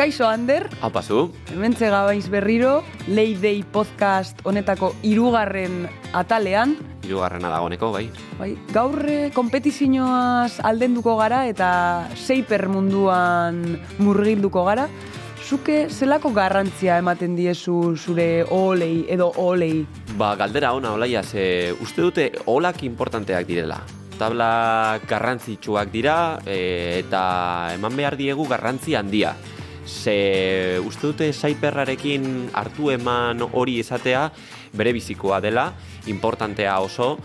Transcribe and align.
Kaixo 0.00 0.24
Ander, 0.24 0.64
Aupazu, 0.80 1.26
hementze 1.52 1.90
gabaiz 1.92 2.30
berriro, 2.32 2.82
Day 3.04 3.60
podcast 3.68 4.38
honetako 4.48 4.94
irugarren 5.04 5.90
atalean, 6.16 6.72
hirugarrena 7.04 7.50
dagoeneko, 7.52 7.90
bai. 7.92 8.06
bai, 8.38 8.56
gaur 8.72 9.04
eh, 9.04 9.28
kompetizioaz 9.34 10.64
aldenduko 10.64 11.18
gara 11.18 11.42
eta 11.52 12.08
seiper 12.16 12.70
munduan 12.72 13.76
murgilduko 13.98 14.64
gara. 14.64 14.88
Zuke 15.44 15.90
zelako 15.90 16.32
garrantzia 16.32 16.96
ematen 16.96 17.36
diezu 17.36 17.94
zure 17.94 18.46
olei 18.48 19.04
edo 19.04 19.28
olei? 19.36 19.84
Ba, 20.16 20.32
galdera 20.34 20.72
ona 20.72 20.96
olaia, 20.96 21.20
ze 21.22 21.74
uste 21.76 22.00
dute 22.00 22.30
olak 22.46 22.84
importanteak 22.88 23.44
direla. 23.44 23.82
Tabla 24.16 24.98
garrantzitsuak 25.04 25.92
dira 25.92 26.40
e, 26.46 27.04
eta 27.04 27.74
eman 27.76 28.00
behar 28.00 28.16
diegu 28.16 28.48
garrantzi 28.48 28.96
handia. 28.96 29.36
Ze 29.90 30.78
uste 30.86 31.10
dute 31.10 31.32
saiperrarekin 31.32 32.50
hartu 32.54 32.92
eman 32.94 33.42
hori 33.42 33.80
izatea 33.82 34.28
bere 34.72 34.92
bizikoa 34.94 35.40
dela, 35.42 35.72
importantea 36.06 36.78
oso, 36.80 37.16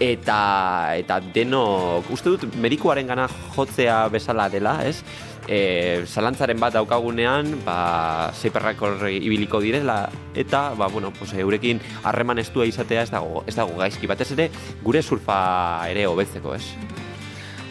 eta 0.00 0.94
eta 0.98 1.18
denok 1.34 2.08
uste 2.14 2.36
dut 2.36 2.56
medikuaren 2.62 3.10
gana 3.10 3.26
jotzea 3.56 4.06
bezala 4.12 4.48
dela, 4.52 4.78
ez? 4.86 5.02
E, 5.50 6.06
zalantzaren 6.06 6.60
bat 6.62 6.76
daukagunean, 6.76 7.56
ba, 7.66 8.30
zeiperrak 8.38 8.78
ibiliko 9.10 9.58
direla, 9.60 10.06
eta, 10.38 10.68
ba, 10.78 10.86
bueno, 10.86 11.10
pues, 11.18 11.34
eurekin 11.34 11.82
harreman 12.04 12.38
estua 12.38 12.66
izatea 12.70 13.02
ez 13.02 13.10
dago, 13.10 13.42
ez 13.50 13.56
dago 13.58 13.74
gaizki, 13.82 14.06
batez 14.06 14.30
ere 14.38 14.50
gure 14.84 15.02
surfa 15.02 15.88
ere 15.90 16.06
hobetzeko, 16.06 16.54
ez? 16.54 16.62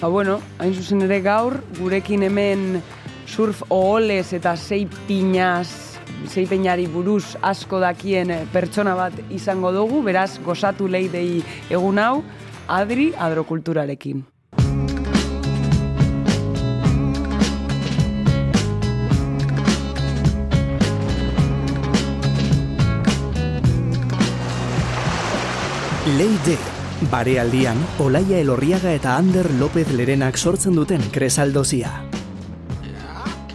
Ba 0.02 0.10
bueno, 0.10 0.40
hain 0.58 0.74
zuzen 0.74 1.04
ere 1.06 1.20
gaur, 1.22 1.60
gurekin 1.78 2.24
hemen 2.26 2.82
surf 3.32 3.62
oholez 3.72 4.34
eta 4.36 4.58
seipinaz, 4.60 5.96
seipeinari 6.28 6.88
buruz 6.92 7.38
asko 7.42 7.80
dakien 7.80 8.34
eh, 8.34 8.42
pertsona 8.52 8.96
bat 8.98 9.16
izango 9.32 9.72
dugu, 9.72 10.02
beraz 10.04 10.36
gozatu 10.44 10.90
leidei 10.92 11.40
egun 11.70 12.02
hau, 12.04 12.24
Adri 12.68 13.12
Adrokulturarekin. 13.16 14.26
Leide, 26.12 26.58
barealdian, 27.12 27.80
Olaia 28.04 28.42
Elorriaga 28.44 28.92
eta 28.92 29.16
Ander 29.16 29.48
López 29.60 29.88
Lerenak 29.96 30.38
sortzen 30.38 30.76
duten 30.76 31.06
kresaldozia. 31.16 32.02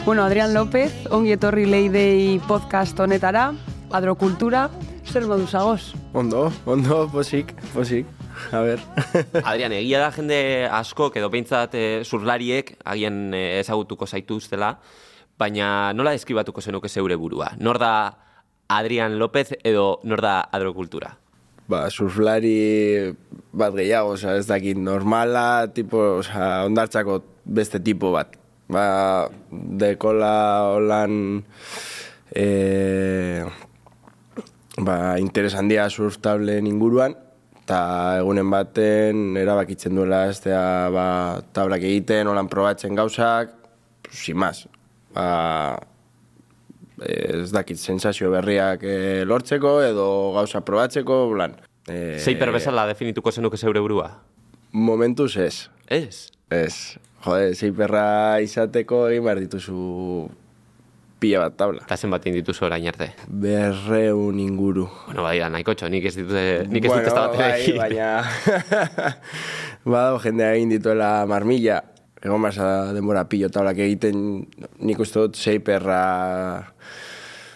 Bueno, 0.06 0.22
Adrian 0.22 0.54
López, 0.54 0.92
ongi 1.10 1.32
etorri 1.34 1.64
leidei 1.66 2.38
podcast 2.46 2.94
honetara, 3.02 3.48
Adrokultura, 3.90 4.68
zer 5.02 5.26
modu 5.26 5.48
zagoz? 5.50 5.96
Ondo, 6.14 6.44
ondo, 6.64 7.00
posik, 7.10 7.50
posik. 7.74 8.06
A 8.54 8.60
ber. 8.62 8.78
Adrian, 9.50 9.74
egia 9.74 10.04
da 10.04 10.12
jende 10.14 10.38
asko, 10.70 11.10
edo 11.10 11.26
behintzat 11.34 11.74
e, 11.74 11.84
zurlariek, 12.06 12.76
agian 12.86 13.34
e, 13.34 13.58
ezagutuko 13.58 14.06
zaituztela, 14.06 14.76
baina 15.42 15.90
nola 15.98 16.14
deskribatuko 16.14 16.62
zenuke 16.62 16.86
zeure 16.86 17.18
burua? 17.18 17.50
Nor 17.58 17.82
da 17.82 17.92
Adrian 18.78 19.18
López 19.18 19.56
edo 19.64 19.98
nor 20.06 20.22
da 20.22 20.38
adrokultura? 20.54 21.16
ba, 21.66 21.88
surflari 21.90 23.10
bat 23.50 23.74
gehiago, 23.74 24.14
oza, 24.14 24.36
ez 24.38 24.46
dakit 24.46 24.78
normala, 24.78 25.66
tipo, 25.74 25.98
oza, 26.20 26.62
ondartzako 26.70 27.24
beste 27.58 27.82
tipo 27.82 28.12
bat. 28.14 28.36
Ba, 28.68 29.28
dekola 29.50 30.32
holan 30.74 31.44
e, 32.34 33.44
ba, 34.78 35.18
interes 35.22 35.54
handia 35.54 35.86
surf 35.90 36.18
tablen 36.18 36.66
inguruan, 36.66 37.14
eta 37.62 37.80
egunen 38.20 38.50
baten 38.50 39.36
erabakitzen 39.38 39.94
duela 39.94 40.24
da, 40.44 40.62
ba, 40.90 41.06
tablak 41.54 41.86
egiten, 41.86 42.26
holan 42.26 42.50
probatzen 42.50 42.98
gauzak, 42.98 43.54
sin 44.10 44.38
más. 44.42 44.66
Ba, 45.14 45.78
ez 47.06 47.50
dakit 47.52 47.78
sensazio 47.78 48.30
berriak 48.32 48.82
eh, 48.82 49.24
lortzeko 49.28 49.80
edo 49.84 50.06
gauza 50.36 50.62
probatzeko, 50.64 51.26
blan. 51.34 51.58
Eh, 51.86 52.16
Zeiper 52.18 52.50
bezala 52.54 52.86
definituko 52.88 53.30
zenuke 53.30 53.58
zeure 53.60 53.82
burua? 53.84 54.10
Momentuz 54.72 55.36
ez. 55.36 55.68
Ez? 55.86 56.28
Ez. 56.50 56.96
Jode, 57.26 57.54
zeiperra 57.58 58.38
izateko 58.44 59.08
egin 59.10 59.24
behar 59.26 59.40
dituzu 59.42 59.78
pila 61.18 61.46
bat 61.46 61.56
tabla. 61.58 61.82
Eta 61.82 61.96
zenbat 61.98 62.26
dituzu 62.28 62.66
orain 62.68 62.86
arte? 62.86 63.08
Berreun 63.26 64.38
inguru. 64.38 64.86
Bueno, 65.08 65.24
bai, 65.26 65.38
da, 65.40 65.48
nahiko 65.50 65.74
txo, 65.74 65.90
nik 65.90 66.06
ez 66.06 66.14
ditute, 66.18 66.44
nik 66.70 66.86
ez 66.86 66.92
dut 66.92 67.08
da 67.08 67.26
bat 67.26 67.36
bai, 67.40 67.74
baina... 67.80 68.10
Badago 69.86 70.22
jendea 70.22 70.54
egin 70.54 70.74
dituela 70.76 71.10
marmilla. 71.30 71.80
Egon 72.22 72.42
basa 72.42 72.92
denbora 72.94 73.26
pillo 73.30 73.50
tablak 73.52 73.82
egiten 73.82 74.46
nik 74.78 75.02
uste 75.02 75.26
dut 75.26 75.40
zeiperra... 75.40 76.02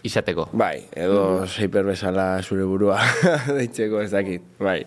Izateko. 0.07 0.49
Bai, 0.57 0.87
edo 0.97 1.45
zeiper 1.45 1.85
bezala 1.85 2.41
zure 2.41 2.65
burua 2.65 2.97
deitzeko 3.59 4.01
ez 4.01 4.09
dakit, 4.15 4.47
bai. 4.59 4.81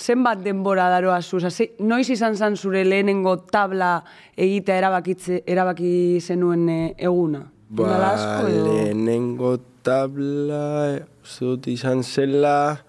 Zenbat 0.00 0.40
denbora 0.44 0.88
daroa 0.88 1.20
zu? 1.20 1.40
Ze- 1.50 1.72
noiz 1.78 2.08
izan 2.10 2.36
zan 2.36 2.56
zure 2.56 2.84
lehenengo 2.84 3.36
tabla 3.52 4.02
egitea 4.36 4.78
erabakitze, 4.80 5.42
erabaki 5.46 6.20
zenuen 6.20 6.68
eh, 6.68 6.94
eguna? 6.96 7.42
Ba, 7.68 8.14
edo? 8.48 8.64
lehenengo 8.64 9.58
tabla, 9.82 10.98
dut 11.38 11.68
izan 11.68 12.02
zela, 12.02 12.80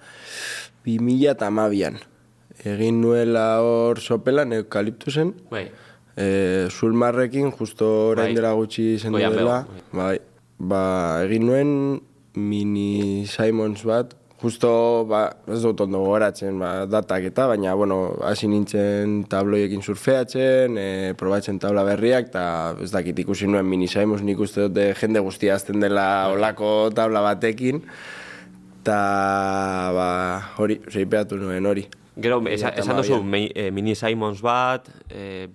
2000 0.85 1.29
eta 1.35 1.47
amabian. 1.51 1.99
Egin 2.63 3.01
nuela 3.01 3.59
hor 3.61 3.99
sopelan, 3.99 4.53
eukaliptusen, 4.53 5.33
Bai. 5.51 5.65
e, 6.15 6.67
zulmarrekin, 6.69 7.51
justo 7.51 7.87
orain 8.11 8.31
Bai. 8.31 8.35
dela 8.37 8.53
gutxi 8.53 8.97
zen 8.99 9.11
Goian 9.11 9.33
dela. 9.35 9.65
bego, 9.67 9.99
Bai. 9.99 10.19
Ba, 10.59 10.83
egin 11.25 11.45
nuen 11.49 11.71
mini 12.35 13.25
Simons 13.27 13.83
bat, 13.83 14.13
justo, 14.41 15.05
ba, 15.05 15.21
ez 15.47 15.59
dut 15.61 15.83
ondo 15.85 16.01
gogoratzen, 16.01 16.57
ba, 16.59 16.71
datak 16.89 17.27
eta, 17.29 17.45
baina, 17.51 17.75
bueno, 17.77 17.99
hasi 18.25 18.49
nintzen 18.49 19.21
tabloiekin 19.29 19.83
surfeatzen, 19.85 20.79
e, 20.81 20.87
probatzen 21.17 21.59
tabla 21.61 21.83
berriak, 21.85 22.31
eta 22.31 22.43
ez 22.81 22.89
dakit 22.93 23.21
ikusi 23.21 23.49
nuen 23.49 23.69
mini 23.69 23.89
Simons, 23.91 24.25
nik 24.25 24.41
uste 24.41 24.65
dut 24.65 24.81
eh, 24.81 24.91
jende 24.97 25.21
guztia 25.21 25.55
azten 25.59 25.83
dela 25.83 26.05
olako 26.33 26.89
tabla 26.97 27.21
batekin, 27.27 27.83
eta, 28.81 28.99
ba, 29.93 30.11
hori, 30.57 30.81
seipeatu 30.89 31.37
nuen 31.37 31.69
hori. 31.69 31.85
Gero, 32.21 32.41
esa, 32.49 32.73
esan 32.81 32.97
duzu, 32.97 33.21
eh, 33.53 33.69
mini 33.71 33.93
Simons 33.95 34.41
bat, 34.41 34.89
eh, 35.09 35.47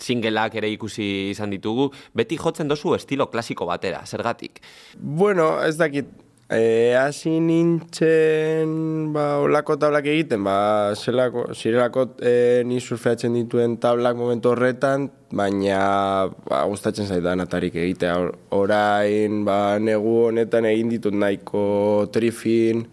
singleak 0.00 0.54
ere 0.60 0.68
ikusi 0.72 1.30
izan 1.32 1.52
ditugu, 1.52 1.90
beti 2.16 2.38
jotzen 2.40 2.68
dozu 2.68 2.94
estilo 2.96 3.30
klasiko 3.32 3.66
batera, 3.68 4.04
zergatik. 4.06 4.60
Bueno, 4.96 5.54
ez 5.64 5.76
dakit, 5.80 6.08
e, 6.50 6.94
hasi 6.98 7.38
nintzen, 7.40 9.12
ba, 9.14 9.38
olako 9.44 9.76
tablak 9.78 10.06
egiten, 10.10 10.42
ba, 10.44 10.92
zelako, 10.98 11.46
zirelako 11.54 12.06
e, 12.22 12.62
ni 12.66 12.80
surfeatzen 12.82 13.36
dituen 13.38 13.76
tablak 13.82 14.16
momentu 14.18 14.50
horretan, 14.52 15.08
baina 15.30 16.28
ba, 16.48 16.64
gustatzen 16.70 17.06
zaidan 17.06 17.40
atarik 17.46 17.76
egitea. 17.78 18.16
Or- 18.18 18.34
Orain, 18.62 19.44
ba, 19.46 19.78
negu 19.78 20.16
honetan 20.28 20.66
egin 20.70 20.90
ditut 20.90 21.14
nahiko 21.14 22.08
trifin, 22.12 22.84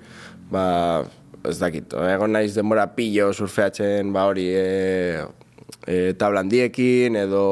ba, 0.53 1.03
ez 1.47 1.57
dakit, 1.62 1.94
egon 2.13 2.34
naiz 2.38 2.53
denbora 2.56 2.85
pillo 2.94 3.31
surfeatzen, 3.34 4.13
ba, 4.13 4.28
hori, 4.29 4.47
e, 4.53 5.25
e, 5.88 6.14
tabla 6.20 6.44
handiekin 6.44 7.16
edo 7.16 7.44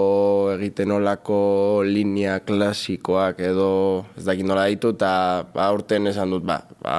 egiten 0.58 0.92
olako 0.92 1.84
linea 1.88 2.42
klasikoak 2.46 3.40
edo 3.40 3.70
ez 4.18 4.26
dakit 4.28 4.46
nola 4.46 4.68
ditu 4.72 4.92
eta 4.98 5.12
ba, 5.54 5.70
aurten 5.72 6.12
esan 6.12 6.36
dut 6.36 6.44
ba, 6.46 6.60
ba 6.84 6.98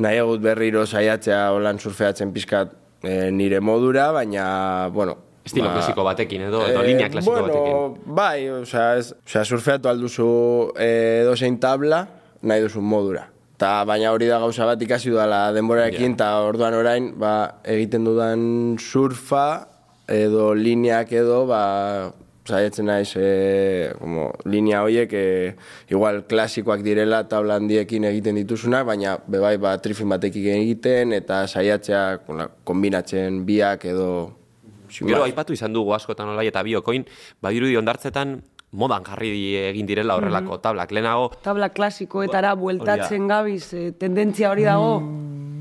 nahi 0.00 0.20
egut 0.22 0.40
berriro 0.44 0.86
saiatzea 0.86 1.50
holan 1.54 1.82
surfeatzen 1.82 2.32
pizkat 2.32 2.72
e, 3.02 3.30
nire 3.30 3.60
modura, 3.60 4.10
baina 4.12 4.88
bueno, 4.94 5.16
Estilo 5.44 5.70
ba, 5.70 5.78
klasiko 5.78 6.04
batekin 6.04 6.46
edo, 6.50 6.62
edo 6.68 6.84
linea 6.84 7.08
klasiko 7.10 7.34
bueno, 7.34 7.48
batekin. 7.48 8.14
Bai, 8.14 8.48
osea, 8.60 8.86
ez, 9.00 9.12
osea, 9.26 9.44
surfeatu 9.44 9.90
alduzu 9.90 10.30
e, 10.76 10.88
edozein 11.24 11.58
tabla, 11.60 12.04
nahi 12.42 12.64
duzun 12.66 12.84
modura. 12.86 13.26
Ta, 13.60 13.82
baina 13.88 14.12
hori 14.14 14.28
da 14.28 14.38
gauza 14.40 14.68
bat 14.68 14.80
ikasi 14.80 15.12
dudala 15.12 15.50
denborarekin, 15.56 16.14
eta 16.16 16.30
orduan 16.46 16.76
orain, 16.76 17.10
ba, 17.20 17.32
egiten 17.68 18.06
dudan 18.08 18.42
surfa, 18.80 19.46
edo 20.10 20.50
lineak 20.54 21.12
edo, 21.14 21.44
ba, 21.46 22.12
saiatzen 22.50 22.88
naiz, 22.90 23.14
e, 23.16 23.92
como, 23.98 24.30
linea 24.44 24.82
horiek, 24.82 25.12
e, 25.14 25.54
igual 25.92 26.24
klasikoak 26.26 26.82
direla 26.86 27.22
tabla 27.28 27.60
handiekin 27.60 28.04
egiten 28.10 28.40
dituzunak, 28.40 28.86
baina 28.88 29.16
bebai 29.30 29.56
ba, 29.62 29.76
trifin 29.82 30.10
batekin 30.10 30.58
egiten, 30.58 31.14
eta 31.16 31.44
saiatzea 31.46 32.04
kombinatzen 32.64 33.44
biak 33.46 33.86
edo... 33.92 34.10
Gero 34.90 35.22
aipatu 35.22 35.54
izan 35.54 35.70
dugu 35.70 35.94
askotan 35.94 36.32
olai 36.32 36.48
eta 36.50 36.64
biokoin, 36.66 37.04
badirudi 37.38 37.76
ondartzetan 37.78 38.40
modan 38.72 39.04
jarri 39.06 39.30
egin 39.70 39.86
direla 39.86 40.16
horrelako 40.18 40.58
tablak. 40.62 40.90
Lehenago, 40.94 41.30
Tabla 41.42 41.70
klasikoetara 41.74 42.54
bueltatzen 42.58 43.28
gabiz, 43.30 43.72
eh, 43.74 43.90
tendentzia 43.98 44.50
hori 44.50 44.66
dago. 44.66 44.98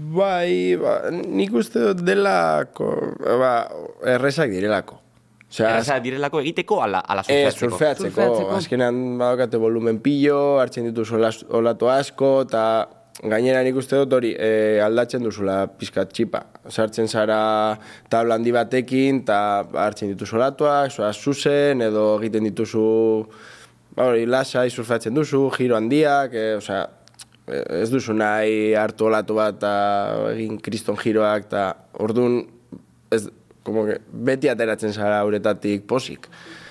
Bai, 0.10 0.76
ba, 0.80 0.94
nik 1.14 1.54
uste 1.60 1.82
dut 1.92 2.00
delako, 2.08 2.88
ba, 3.20 3.52
errezak 4.16 4.50
direlako. 4.54 4.96
Osea, 5.50 5.72
erraza 5.74 5.98
direlako 6.02 6.40
egiteko 6.44 6.78
ala, 6.86 7.00
ala 7.10 7.22
Eh, 7.28 7.50
surfeatzeko. 7.52 7.70
surfeatzeko. 7.70 8.10
Surfeatzeko. 8.16 8.56
Azkenean 8.58 9.18
badakate 9.20 9.58
volumen 9.58 10.00
pillo, 10.00 10.60
hartzen 10.62 10.86
dituz 10.90 11.12
olas- 11.18 11.44
olatu 11.50 11.90
asko, 11.90 12.42
eta 12.48 12.64
gainera 13.24 13.62
nik 13.66 13.76
uste 13.76 13.98
dut 13.98 14.14
hori 14.14 14.34
eh, 14.38 14.80
aldatzen 14.86 15.22
duzula 15.26 15.68
pizkat 15.68 16.14
txipa. 16.14 16.44
Sartzen 16.70 17.08
zara 17.08 17.78
tabla 18.10 18.36
handi 18.36 18.52
batekin, 18.56 19.22
eta 19.26 19.66
hartzen 19.74 20.14
dituz 20.14 20.32
olatuak, 20.34 20.92
zoaz 20.92 21.18
zuzen, 21.18 21.82
edo 21.82 22.20
egiten 22.22 22.44
dituzu 22.46 23.28
ba, 23.96 24.06
hori 24.14 24.26
lasai 24.26 24.70
surfeatzen 24.70 25.14
duzu, 25.14 25.50
giro 25.58 25.76
handiak, 25.76 26.34
eh, 26.34 26.56
osea, 26.58 26.86
ez 27.50 27.90
duzu 27.92 28.14
nahi 28.18 28.74
hartu 28.78 29.10
olatu 29.10 29.38
bat 29.40 29.58
eta 29.58 29.74
egin 30.34 30.60
kriston 30.64 30.98
giroak, 31.00 31.50
eta 31.50 31.66
orduan 32.00 32.42
ez, 33.12 33.26
como 33.66 33.86
que, 33.88 34.00
beti 34.30 34.50
ateratzen 34.52 34.94
zara 34.94 35.22
uretatik 35.28 35.86
posik. 35.90 36.30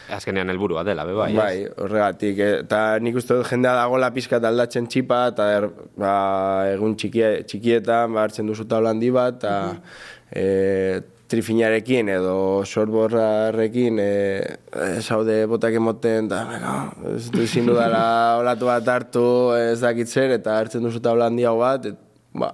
Azkenean 0.08 0.48
helburua 0.48 0.82
dela, 0.88 1.04
be 1.04 1.12
bai. 1.12 1.32
Bai, 1.36 1.56
horregatik, 1.84 2.38
eh, 2.40 2.52
eta 2.62 2.80
nik 3.04 3.18
uste 3.20 3.36
dut 3.36 3.48
jendea 3.50 3.74
dagoela 3.76 4.08
pizkat 4.14 4.44
aldatzen 4.48 4.88
txipa, 4.88 5.26
eta 5.34 5.50
er, 5.58 5.68
ba, 6.00 6.14
egun 6.72 6.96
txikie, 6.96 7.42
txikietan 7.50 8.14
ba, 8.16 8.24
hartzen 8.24 8.48
duzu 8.48 8.64
tabla 8.70 8.94
handi 8.94 9.12
bat, 9.12 9.36
eta 9.36 9.54
e, 10.32 10.46
trifinarekin 11.28 12.08
edo 12.08 12.64
sorborrarekin 12.64 13.98
e, 14.00 14.12
e, 14.72 14.86
zaude 15.02 15.42
botak 15.50 15.74
emoten, 15.76 16.28
eta 16.30 16.44
venga, 16.48 16.76
ez 17.14 17.26
du 17.34 17.42
ezin 17.44 17.68
dudala 17.68 18.04
olatu 18.42 18.70
bat 18.70 18.88
hartu, 18.94 19.26
ez 19.58 19.78
dakit 19.82 20.08
zer, 20.08 20.32
eta 20.38 20.56
hartzen 20.58 20.84
duzu 20.86 21.02
tabla 21.04 21.28
handiago 21.28 21.60
bat, 21.60 21.86
et, 21.92 21.98
ba, 22.32 22.52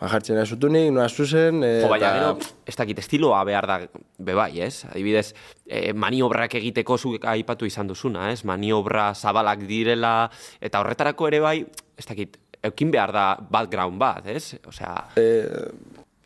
ba, 0.00 0.10
jartzen 0.10 0.40
azutunik, 0.42 0.90
noa 0.92 1.06
zuzen, 1.08 1.62
e, 1.64 1.72
Jo, 1.84 1.90
baina 1.92 2.10
eta- 2.10 2.14
gero, 2.18 2.52
ez 2.66 2.76
dakit, 2.82 3.02
estiloa 3.04 3.42
behar 3.46 3.68
da 3.70 3.78
bebai, 4.18 4.50
ez? 4.66 4.84
Adibidez, 4.90 5.28
eh, 5.66 5.92
maniobrak 5.94 6.58
egiteko 6.60 6.98
zuk 6.98 7.24
aipatu 7.30 7.66
izan 7.70 7.88
duzuna, 7.90 8.30
ez? 8.34 8.42
Maniobra 8.44 9.12
zabalak 9.14 9.62
direla, 9.70 10.16
eta 10.60 10.82
horretarako 10.82 11.30
ere 11.30 11.40
bai, 11.46 11.58
ez 11.96 12.06
dakit, 12.10 12.40
eukin 12.64 12.90
behar 12.90 13.12
da 13.12 13.26
background 13.38 14.00
bat, 14.00 14.26
ez? 14.26 14.56
Osea, 14.66 14.96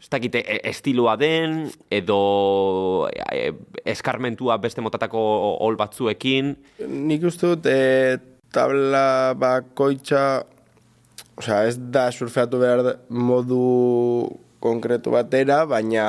ez 0.00 0.08
dakit, 0.10 0.34
e- 0.38 0.60
estiloa 0.70 1.16
den, 1.20 1.70
edo 1.90 3.08
e, 3.32 3.52
eskarmentua 3.84 4.58
beste 4.62 4.80
motatako 4.84 5.20
ol 5.66 5.76
batzuekin, 5.76 6.54
Nik 6.88 7.24
uste 7.28 7.50
dut 7.54 7.66
e, 7.66 8.18
tabla 8.54 9.34
bakoitza, 9.38 10.42
osea, 11.38 11.64
ez 11.68 11.76
da 11.78 12.08
surfeatu 12.12 12.60
behar 12.62 12.94
modu 13.10 14.28
konkretu 14.62 15.12
batera, 15.14 15.64
baina 15.70 16.06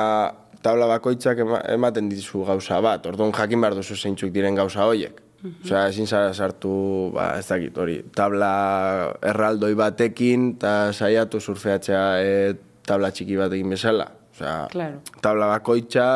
tabla 0.62 0.86
bakoitzak 0.90 1.38
ema- 1.44 1.62
ematen 1.72 2.08
dizu 2.10 2.44
gauza 2.44 2.80
bat. 2.84 3.06
Orduan 3.06 3.32
jakin 3.32 3.60
behar 3.62 3.74
duzu 3.78 3.96
zeintzuk 3.96 4.32
diren 4.34 4.54
gauza 4.58 4.84
horiek. 4.86 5.20
Osea, 5.64 5.86
ezin 5.88 6.04
zara 6.06 6.34
sartu, 6.36 6.70
ba, 7.14 7.30
ez 7.40 7.46
dakit, 7.48 7.76
hori, 7.80 7.94
tabla 8.12 8.50
erraldoi 9.24 9.72
batekin, 9.78 10.50
eta 10.58 10.92
saiatu 10.92 11.40
surfeatzea 11.40 12.02
e, 12.20 12.34
tabla 12.90 13.12
txiki 13.14 13.38
batekin 13.38 13.70
bezala. 13.76 14.08
Osea, 14.34 14.66
Claro. 14.72 15.00
tabla 15.22 15.46
bakoitza 15.54 16.06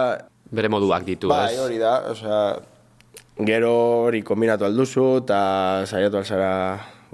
bere 0.54 0.68
moduak 0.70 1.04
ditu, 1.06 1.28
Bai, 1.30 1.52
ez? 1.54 1.60
hori 1.60 1.78
da, 1.82 1.94
osea, 2.12 2.40
gero 3.44 3.72
hori 4.06 4.22
kombinatu 4.22 4.64
alduzu 4.66 5.06
eta 5.24 5.38
saiatu 5.86 6.20
alzara 6.20 6.50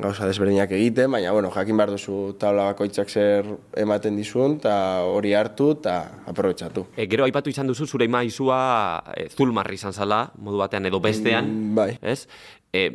gauza 0.01 0.25
desberdinak 0.29 0.71
egiten, 0.73 1.11
baina, 1.13 1.33
bueno, 1.33 1.51
jakin 1.53 1.77
behar 1.77 1.91
duzu 1.93 2.33
tabla 2.41 2.71
bakoitzak 2.71 3.09
zer 3.13 3.45
ematen 3.77 4.17
dizun, 4.17 4.55
eta 4.61 4.75
hori 5.05 5.35
hartu 5.37 5.71
eta 5.75 5.97
aprobetsatu. 6.31 6.87
E, 6.97 7.05
gero 7.11 7.27
aipatu 7.27 7.53
izan 7.53 7.69
duzu 7.69 7.85
zure 7.87 8.09
maizua 8.09 9.03
e, 9.17 9.27
zulmarri 9.29 9.77
izan 9.77 9.93
zala, 9.93 10.23
modu 10.41 10.57
batean 10.63 10.89
edo 10.89 11.01
bestean, 11.05 11.45
Mm, 11.51 11.75
bai. 11.77 11.99
ez? 12.01 12.27
E, 12.73 12.87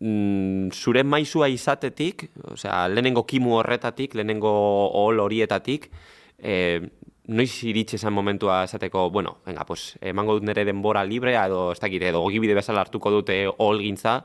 mm, 0.00 0.70
zure 0.72 1.02
maizua 1.04 1.48
izatetik, 1.48 2.28
osea, 2.52 2.86
lehenengo 2.88 3.24
kimu 3.26 3.56
horretatik, 3.60 4.14
lehenengo 4.14 4.52
ol 5.00 5.20
horietatik, 5.24 5.90
e, 6.38 6.80
noiz 7.26 7.52
iritsi 7.66 7.98
zen 7.98 8.14
momentua 8.14 8.62
esateko, 8.66 9.08
bueno, 9.10 9.38
venga, 9.46 9.64
pues, 9.66 9.96
emango 10.00 10.36
dut 10.38 10.46
nire 10.46 10.64
denbora 10.64 11.04
librea 11.04 11.46
edo, 11.50 11.70
ez 11.72 11.80
dakit, 11.82 12.02
edo 12.10 12.22
ogibide 12.22 12.54
bezala 12.54 12.84
hartuko 12.84 13.10
dute 13.10 13.40
ol 13.48 13.82
gintza, 13.82 14.20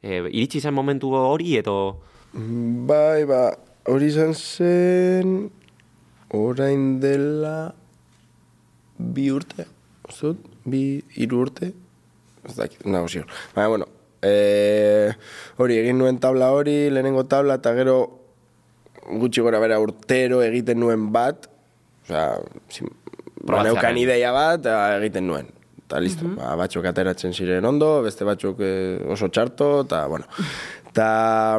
e, 0.00 0.22
iritsi 0.30 0.60
zen 0.60 0.74
momentu 0.74 1.12
hori 1.16 1.56
edo... 1.60 1.76
Bai, 2.36 3.24
ba, 3.28 3.50
hori 3.88 4.10
izan 4.10 4.34
zen 4.34 5.50
orain 6.36 6.86
dela 7.00 7.72
bi 8.96 9.28
urte, 9.30 9.66
zut, 10.12 10.40
bi 10.64 11.02
hiru 11.16 11.44
urte, 11.44 11.72
ez 12.46 12.56
dakit, 12.56 12.86
nago 12.88 13.08
ziur. 13.10 13.28
Baina, 13.54 13.68
bueno, 13.68 13.86
e, 14.22 15.12
hori 15.62 15.80
egin 15.80 15.98
nuen 15.98 16.20
tabla 16.22 16.52
hori, 16.54 16.86
lehenengo 16.92 17.26
tabla, 17.30 17.58
eta 17.60 17.74
gero 17.76 17.98
gutxi 19.06 19.44
gora 19.44 19.60
bera 19.62 19.78
urtero 19.82 20.42
egiten 20.44 20.80
nuen 20.82 21.10
bat, 21.14 21.48
osea, 22.04 22.38
zin, 22.72 22.90
ba, 23.42 23.62
neukan 23.66 24.00
ideia 24.00 24.32
bat, 24.34 24.66
egiten 24.98 25.28
nuen. 25.30 25.52
Eta 25.86 26.00
listo, 26.02 26.26
ba, 26.34 26.56
batzuk 26.58 26.86
ateratzen 26.90 27.34
ziren 27.36 27.66
ondo, 27.68 28.00
beste 28.02 28.26
batzuk 28.26 28.58
eh, 28.66 28.98
oso 29.14 29.28
txarto, 29.30 29.68
eta, 29.84 30.02
bueno. 30.10 30.26
Eta 30.90 31.10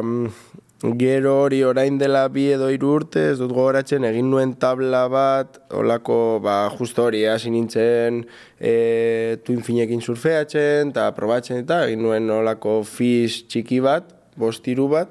mm, 0.02 0.32
gero 0.78 1.42
hori 1.42 1.62
orain 1.66 1.98
dela 1.98 2.28
bi 2.30 2.46
edo 2.54 2.68
hiru 2.70 2.92
urte, 3.00 3.24
ez 3.32 3.38
dut 3.40 3.50
gogoratzen, 3.50 4.04
egin 4.06 4.28
nuen 4.30 4.52
tabla 4.62 5.08
bat, 5.10 5.58
olako, 5.74 6.38
ba, 6.42 6.68
justo 6.78 7.08
hori, 7.08 7.24
hasi 7.26 7.50
nintzen 7.50 8.22
e, 8.60 9.38
tuin 9.44 9.64
finekin 9.66 10.00
surfeatzen, 10.00 10.94
eta 10.94 11.08
probatzen 11.16 11.64
eta, 11.64 11.82
egin 11.88 12.06
nuen 12.06 12.30
olako 12.30 12.82
fish 12.86 13.48
txiki 13.50 13.80
bat, 13.82 14.14
bostiru 14.38 14.86
bat, 14.92 15.10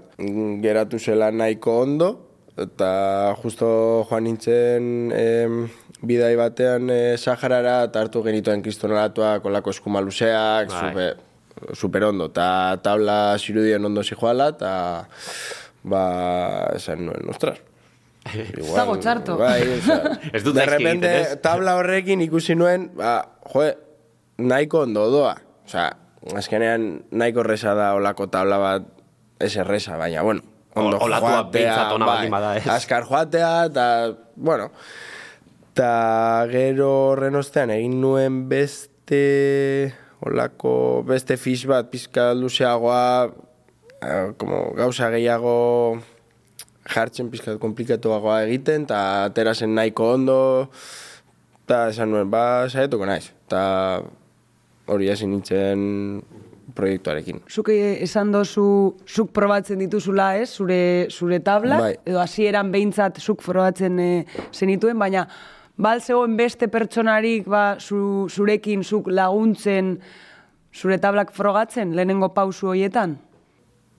geratu 0.64 1.00
zela 1.00 1.34
nahiko 1.36 1.82
ondo, 1.84 2.12
eta 2.58 3.36
justo 3.44 3.68
joan 4.08 4.24
nintzen 4.24 5.12
em, 5.14 5.62
bidai 6.02 6.36
batean 6.40 6.90
e, 6.90 7.02
Saharara 7.20 7.82
eta 7.90 8.02
hartu 8.06 8.24
genituen 8.24 8.64
kristonalatuak, 8.64 9.46
olako 9.46 9.76
eskuma 9.76 10.00
luzeak, 10.02 10.72
Bai. 10.72 11.27
Super, 11.58 11.76
super 11.76 12.04
ondo, 12.04 12.26
eta 12.32 12.78
tabla 12.84 13.38
zirudien 13.40 13.84
ondo 13.86 14.04
zijoala, 14.04 14.50
eta 14.56 15.08
ba, 15.84 16.04
esan 16.76 17.06
nuen, 17.08 17.30
ostras. 17.30 17.60
Igual, 18.28 18.76
dago 18.76 18.98
txarto. 19.00 19.38
Bai, 19.40 19.62
osea, 19.78 20.18
Ez 20.36 20.44
dut 20.44 20.56
de 20.58 20.66
repente, 20.68 21.12
tabla 21.42 21.78
horrekin 21.80 22.22
ikusi 22.26 22.56
nuen, 22.60 22.90
ba, 22.98 23.22
joe, 23.54 23.70
nahiko 24.38 24.82
ondo 24.84 25.06
doa. 25.14 25.38
Osea, 25.66 25.90
azkenean 26.36 27.04
nahiko 27.12 27.46
erresa 27.46 27.74
da 27.78 27.94
olako 27.96 28.28
tabla 28.34 28.58
bat, 28.60 28.88
ez 29.40 29.54
erresa, 29.56 29.96
baina, 29.98 30.24
bueno, 30.28 30.42
ondo 30.76 30.98
Ol- 30.98 31.08
olatua 31.08 31.38
joatea, 31.44 31.78
bai, 32.04 32.30
bada, 32.30 32.58
ez? 32.58 32.68
azkar 32.68 33.06
joatea, 33.08 33.52
eta, 33.72 33.86
bueno, 34.36 34.72
eta 35.72 36.46
gero 36.52 36.90
horren 37.14 37.36
ostean 37.40 37.72
egin 37.72 37.96
nuen 38.02 38.44
beste, 38.50 39.94
olako, 40.26 41.04
beste 41.08 41.38
fish 41.38 41.68
bat, 41.70 41.90
pizka 41.92 42.34
luzeagoa, 42.34 43.34
eh, 44.02 44.32
como 44.38 44.72
gauza 44.78 45.10
gehiago 45.14 46.00
jartzen 46.88 47.30
pizkat 47.30 47.60
komplikatuagoa 47.62 48.42
egiten, 48.48 48.88
eta 48.88 49.02
atera 49.28 49.54
zen 49.54 49.76
nahiko 49.76 50.14
ondo, 50.16 50.40
eta 51.66 51.88
esan 51.92 52.14
nuen, 52.14 52.30
ba, 52.32 52.68
saietuko 52.70 53.06
naiz. 53.06 53.34
Eta 53.48 53.62
hori 54.88 55.10
hasi 55.12 55.28
nintzen 55.28 56.22
proiektuarekin. 56.78 57.42
Zuk 57.50 57.72
eh, 57.74 57.98
esan 58.06 58.32
dozu, 58.32 58.96
zuk 59.08 59.34
probatzen 59.36 59.82
dituzula, 59.82 60.30
ez, 60.40 60.50
zure, 60.56 60.80
zure 61.12 61.40
tabla, 61.44 61.80
Bai. 61.82 61.94
edo 62.08 62.22
hasieran 62.22 62.72
behintzat 62.72 63.20
zuk 63.24 63.42
probatzen 63.44 64.00
e, 64.00 64.10
zenituen, 64.54 65.00
baina 65.00 65.26
bal 65.78 66.02
zegoen 66.02 66.36
beste 66.38 66.68
pertsonarik 66.68 67.46
ba, 67.50 67.78
zu, 67.80 68.28
zurekin 68.30 68.84
zuk 68.84 69.08
laguntzen 69.14 69.98
zure 70.74 70.98
tablak 71.02 71.32
frogatzen, 71.34 71.94
lehenengo 71.96 72.30
pausu 72.34 72.68
hoietan? 72.74 73.18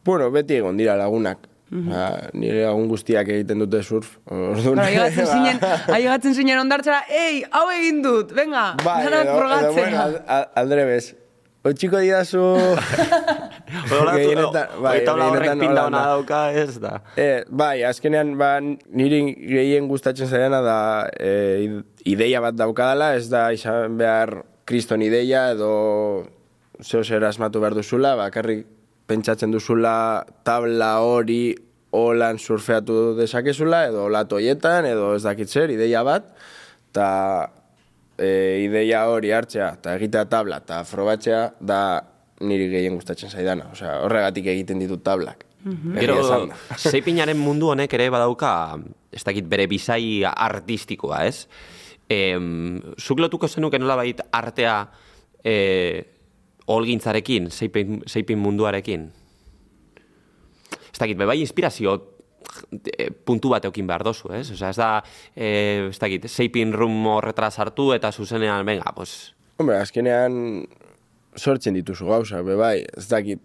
Bueno, 0.05 0.31
beti 0.31 0.59
egon 0.61 0.77
dira 0.79 0.97
lagunak. 0.97 1.47
Ba, 1.69 2.31
nire 2.33 2.63
lagun 2.65 2.87
guztiak 2.89 3.29
egiten 3.29 3.59
dute 3.61 3.83
surf. 3.85 4.15
Orduan, 4.33 4.79
ailegatzen 4.81 5.27
ba, 5.27 5.33
zinen, 5.35 5.59
ailegatzen 5.99 6.35
zinen 6.39 6.59
ondartzara, 6.63 7.03
ei, 7.13 7.43
hau 7.53 7.67
egin 7.75 7.99
dut, 8.03 8.33
venga, 8.33 8.71
Bai, 8.85 9.03
danak 9.05 9.27
edo, 9.29 9.43
edo, 9.59 9.73
bueno, 9.77 10.01
al- 10.07 10.23
al- 10.39 10.47
aldrebes. 10.63 11.11
Otxiko 11.69 11.99
didazu... 12.01 12.41
Gehienetan- 13.69 14.81
bai, 14.83 15.05
tabla 15.05 15.29
horrek 15.33 15.51
pinta 15.61 15.71
hola 15.73 15.87
ona 15.87 15.99
da. 15.99 16.07
dauka, 16.15 16.41
ez 16.53 16.79
da. 16.81 16.93
Eh, 17.17 17.45
bai, 17.51 17.83
azkenean 17.85 18.35
ba, 18.39 18.59
niri 18.61 19.21
gehien 19.37 19.89
gustatzen 19.89 20.27
zaidana 20.29 20.61
da 20.65 20.79
id- 21.19 21.85
ideia 22.05 22.41
bat 22.41 22.55
daukadala, 22.57 23.15
ez 23.17 23.29
da 23.29 23.49
izan 23.53 23.97
behar 24.01 24.43
kriston 24.69 25.03
ideia 25.03 25.51
edo 25.53 26.27
zeo 26.83 27.03
zer 27.05 27.25
asmatu 27.25 27.61
behar 27.61 27.75
duzula, 27.75 28.15
bakarrik 28.17 28.67
pentsatzen 29.09 29.51
duzula 29.51 30.25
tabla 30.45 30.99
hori 31.01 31.55
holan 31.91 32.37
surfeatu 32.39 33.15
dezakezula, 33.17 33.87
edo 33.89 34.05
olatu 34.11 34.37
hoietan, 34.37 34.85
edo 34.85 35.15
ez 35.17 35.23
dakit 35.25 35.49
zer, 35.49 35.71
ideia 35.73 36.03
bat, 36.05 36.27
eta 36.91 37.07
e, 38.19 38.61
ideia 38.67 39.07
hori 39.09 39.33
hartzea, 39.33 39.71
eta 39.81 39.95
egitea 39.97 40.27
tabla, 40.29 40.59
eta 40.61 40.83
frobatzea, 40.85 41.55
da 41.61 41.81
niri 42.41 42.69
gehien 42.71 42.97
gustatzen 42.99 43.31
zaidana. 43.31 43.71
Osea, 43.73 43.99
horregatik 44.05 44.47
egiten 44.55 44.83
ditut 44.83 45.03
tablak. 45.05 45.45
Egia 45.65 46.01
Gero, 46.01 46.19
esanda. 46.23 46.59
zeipinaren 46.93 47.39
mundu 47.39 47.73
honek 47.73 47.95
ere 47.99 48.09
badauka, 48.15 48.53
ez 49.13 49.25
dakit 49.27 49.49
bere 49.51 49.67
bizai 49.71 50.23
artistikoa, 50.31 51.25
ez? 51.27 51.49
Em, 52.09 52.79
zuk 52.97 53.21
lotuko 53.21 53.49
zenuke 53.49 53.81
nola 53.81 53.99
bait 53.99 54.21
artea 54.33 54.77
e, 55.45 55.57
holgintzarekin, 56.69 57.51
zeipin, 57.51 58.03
zeipin 58.09 58.39
munduarekin? 58.41 59.09
Ez 60.89 61.01
dakit, 61.01 61.19
bebai 61.19 61.41
inspirazio 61.43 61.99
e, 62.73 63.11
puntu 63.11 63.53
bat 63.53 63.67
eukin 63.69 63.91
behar 63.91 64.07
dozu, 64.07 64.31
ez? 64.39 64.47
Osea, 64.55 64.71
ez 64.71 64.79
da, 64.79 64.93
e, 65.35 65.51
ez 65.91 65.99
dakit, 66.01 66.31
zeipin 66.31 66.73
room 66.73 67.03
horretara 67.13 67.51
sartu 67.51 67.91
eta 67.97 68.13
zuzenean, 68.15 68.65
venga, 68.69 68.95
pues, 68.97 69.35
Hombre, 69.59 69.81
azkenean 69.83 70.69
sortzen 71.37 71.77
dituzu 71.77 72.09
gauzak, 72.09 72.45
be 72.47 72.57
bai, 72.59 72.77
ez 72.97 73.07
dakit 73.11 73.43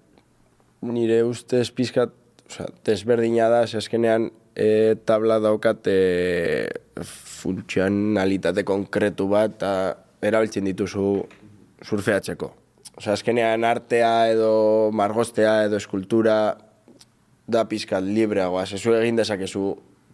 nire 0.83 1.21
ustez 1.27 1.69
pizkat, 1.75 2.13
osea, 2.49 2.67
desberdina 2.85 3.49
da, 3.51 3.65
ze 3.67 3.79
azkenean 3.79 4.29
e, 4.55 4.95
tabla 5.05 5.39
daukat 5.43 5.87
e, 5.87 6.67
funtzionalitate 7.03 8.65
konkretu 8.67 9.27
bat, 9.31 9.55
eta 9.57 9.71
erabiltzen 10.23 10.67
dituzu 10.69 11.07
surfeatzeko. 11.83 12.51
Osea, 12.97 13.15
azkenean 13.15 13.65
artea 13.67 14.13
edo 14.33 14.91
margostea 14.93 15.63
edo 15.67 15.79
eskultura 15.81 16.37
da 17.47 17.65
pizkat 17.67 18.05
libreagoa, 18.05 18.65
zezu 18.65 18.93
egin 18.95 19.17
dezakezu 19.19 19.73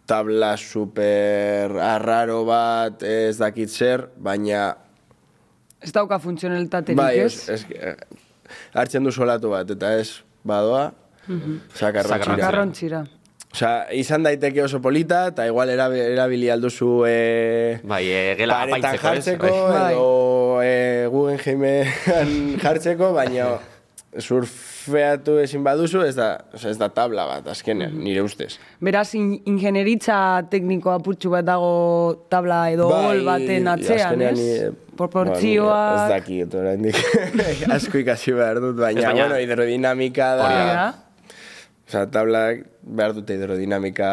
tabla 0.09 0.55
super 0.57 1.75
arraro 1.85 2.41
bat, 2.47 3.03
ez 3.05 3.37
dakit 3.37 3.69
zer, 3.69 4.07
baina 4.17 4.71
Ez 5.81 5.91
dauka 5.95 6.19
funtzionalitaterik, 6.19 6.97
Bai, 6.97 7.19
ez? 7.19 7.47
ez, 7.49 7.65
eh, 7.71 7.95
hartzen 8.73 9.03
du 9.03 9.11
solatu 9.15 9.49
bat, 9.53 9.69
eta 9.71 9.93
ez 9.99 10.09
badoa, 10.43 10.91
sakarratxira. 11.27 11.77
Sakarratxira. 11.79 12.35
Garrontzira. 12.43 13.03
Osea, 13.51 13.87
izan 13.97 14.21
daiteke 14.27 14.61
oso 14.61 14.77
polita, 14.81 15.23
eta 15.31 15.45
igual 15.49 15.69
erabi- 15.73 16.03
erabili 16.11 16.49
alduzu 16.53 17.05
e, 17.07 17.79
bai, 17.83 18.03
e, 18.05 18.35
gela 18.37 18.59
paretan 18.59 18.97
jartzeko, 19.01 19.49
Bai. 19.71 19.93
edo 19.93 20.61
e, 20.61 21.07
Guggenheimen 21.09 22.59
jartzeko, 22.61 23.09
baina 23.15 23.47
surfeatu 24.17 25.35
ezin 25.43 25.63
baduzu, 25.65 26.01
ez 26.07 26.15
da, 26.17 26.29
ez 26.65 26.75
da 26.79 26.87
tabla 26.89 27.25
bat, 27.29 27.47
azkenean, 27.53 27.93
nire 28.03 28.23
ustez. 28.25 28.55
Beraz, 28.81 29.11
in, 29.17 29.35
ingenieritza 29.49 30.17
tekniko 30.49 30.91
apurtxu 30.95 31.29
bat 31.33 31.45
dago 31.45 32.25
tabla 32.31 32.63
edo 32.73 32.87
hol 32.89 33.21
baten 33.27 33.67
atzean, 33.69 34.17
Bai, 34.19 34.29
azkenean 34.29 34.33
ez? 34.33 34.39
ni- 34.39 34.87
Ba, 34.99 35.05
Ez 35.05 35.05
Proportzioak... 35.07 36.09
dakit, 36.11 36.55
oraindik 36.59 36.97
asko 37.75 38.01
ikasi 38.01 38.33
behar 38.35 38.57
dut, 38.59 38.75
baina, 38.81 38.99
Ez, 38.99 39.05
baina- 39.05 39.27
bueno, 39.29 39.37
hidrodinamika 39.45 40.25
da... 40.35 40.47
Hori 40.49 40.65
da. 40.73 40.87
Osa, 41.89 42.01
tablak 42.11 42.65
behar 42.83 43.13
dute 43.15 43.37
hidrodinamika 43.37 44.09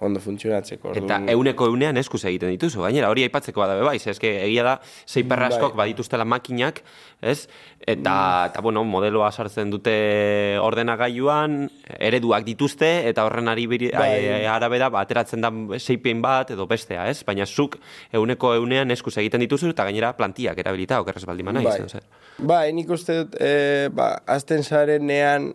ondo 0.00 0.20
funtzionatzeko. 0.20 0.92
Eta 0.92 1.00
orduan- 1.00 1.28
euneko 1.32 1.66
eunean 1.66 1.96
eskuz 1.96 2.20
egiten 2.24 2.50
dituzu, 2.54 2.82
gainera 2.84 3.08
hori 3.10 3.24
aipatzeko 3.26 3.60
bada 3.60 3.74
bai, 3.82 3.96
eske 3.98 4.30
egia 4.44 4.62
da 4.62 4.80
sei 5.06 5.24
perra 5.24 5.48
askok 5.48 5.74
Bai. 5.74 5.88
badituztela 5.88 6.24
makinak, 6.24 6.82
ez? 7.20 7.48
Eta, 7.80 8.46
eta 8.50 8.60
bueno, 8.62 8.84
modeloa 8.84 9.32
sartzen 9.32 9.70
dute 9.70 10.56
ordenagailuan, 10.62 11.68
ereduak 11.98 12.44
dituzte, 12.44 13.08
eta 13.08 13.24
horren 13.26 13.48
ari 13.48 13.66
biri, 13.66 13.90
Bai. 13.90 14.08
ai- 14.28 14.46
arabera 14.46 14.88
ba, 14.88 15.00
ateratzen 15.00 15.40
da 15.40 15.50
seipen 15.78 16.22
bat 16.22 16.50
edo 16.54 16.66
bestea, 16.66 17.08
ez? 17.10 17.24
Baina 17.24 17.46
zuk 17.46 17.78
euneko 18.12 18.54
eunean 18.54 18.90
eskuz 18.90 19.16
egiten 19.18 19.40
dituzu, 19.40 19.70
eta 19.74 19.84
gainera 19.84 20.12
plantiak 20.16 20.58
erabilita, 20.58 21.00
okerrez 21.00 21.24
baldin 21.26 21.46
manaiz. 21.46 21.64
bai. 21.66 22.00
bai, 22.38 22.72
nik 22.72 22.88
uste 22.90 23.24
dut, 23.24 23.34
e, 23.40 23.88
ba, 23.92 24.22
azten 24.26 24.62
zarenean 24.62 25.54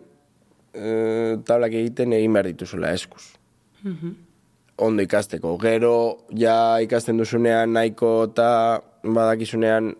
e, 0.74 1.38
tablak 1.46 1.72
egiten 1.72 2.12
egin 2.12 2.32
behar 2.32 2.46
dituzula 2.52 2.92
eskuz. 2.92 3.32
Ondo 4.76 5.02
ikasteko. 5.02 5.54
Gero, 5.62 6.26
ja 6.34 6.80
ikasten 6.82 7.20
duzunean 7.20 7.72
nahiko 7.76 8.14
eta 8.32 8.48
badakizunean 9.04 9.92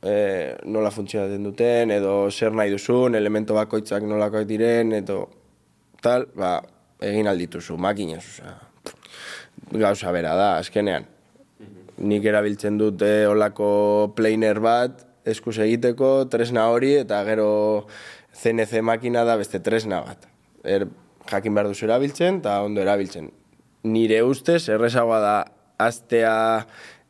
e, 0.00 0.14
nola 0.64 0.92
funtzionatzen 0.94 1.44
duten, 1.44 1.92
edo 1.92 2.14
zer 2.30 2.54
nahi 2.56 2.72
duzun, 2.72 3.18
elemento 3.18 3.56
bakoitzak 3.56 4.06
nolakoak 4.08 4.46
diren, 4.48 4.94
edo 5.00 5.18
tal, 6.04 6.28
ba, 6.36 6.56
egin 7.04 7.28
aldituzu, 7.28 7.76
makinez, 7.80 8.22
osea, 8.22 8.54
gauza 9.72 10.12
bera 10.14 10.34
da, 10.38 10.48
azkenean. 10.62 11.08
Nik 12.04 12.24
erabiltzen 12.26 12.80
dut 12.80 13.04
eh, 13.06 13.24
olako 13.30 13.68
planer 14.16 14.60
bat, 14.64 15.04
eskuz 15.24 15.58
egiteko, 15.62 16.16
tresna 16.32 16.66
hori, 16.72 16.94
eta 17.04 17.20
gero 17.28 17.48
CNC 18.34 18.82
makina 18.82 19.22
da 19.24 19.38
beste 19.40 19.60
tresna 19.64 20.02
bat. 20.04 20.28
Er, 20.64 20.88
jakin 21.30 21.54
behar 21.54 21.70
duzu 21.70 21.86
erabiltzen, 21.88 22.42
eta 22.42 22.58
ondo 22.66 22.82
erabiltzen. 22.82 23.30
Nire 23.84 24.22
ustez, 24.24 24.68
errezagoa 24.72 25.20
da 25.20 25.36
aztea 25.84 26.34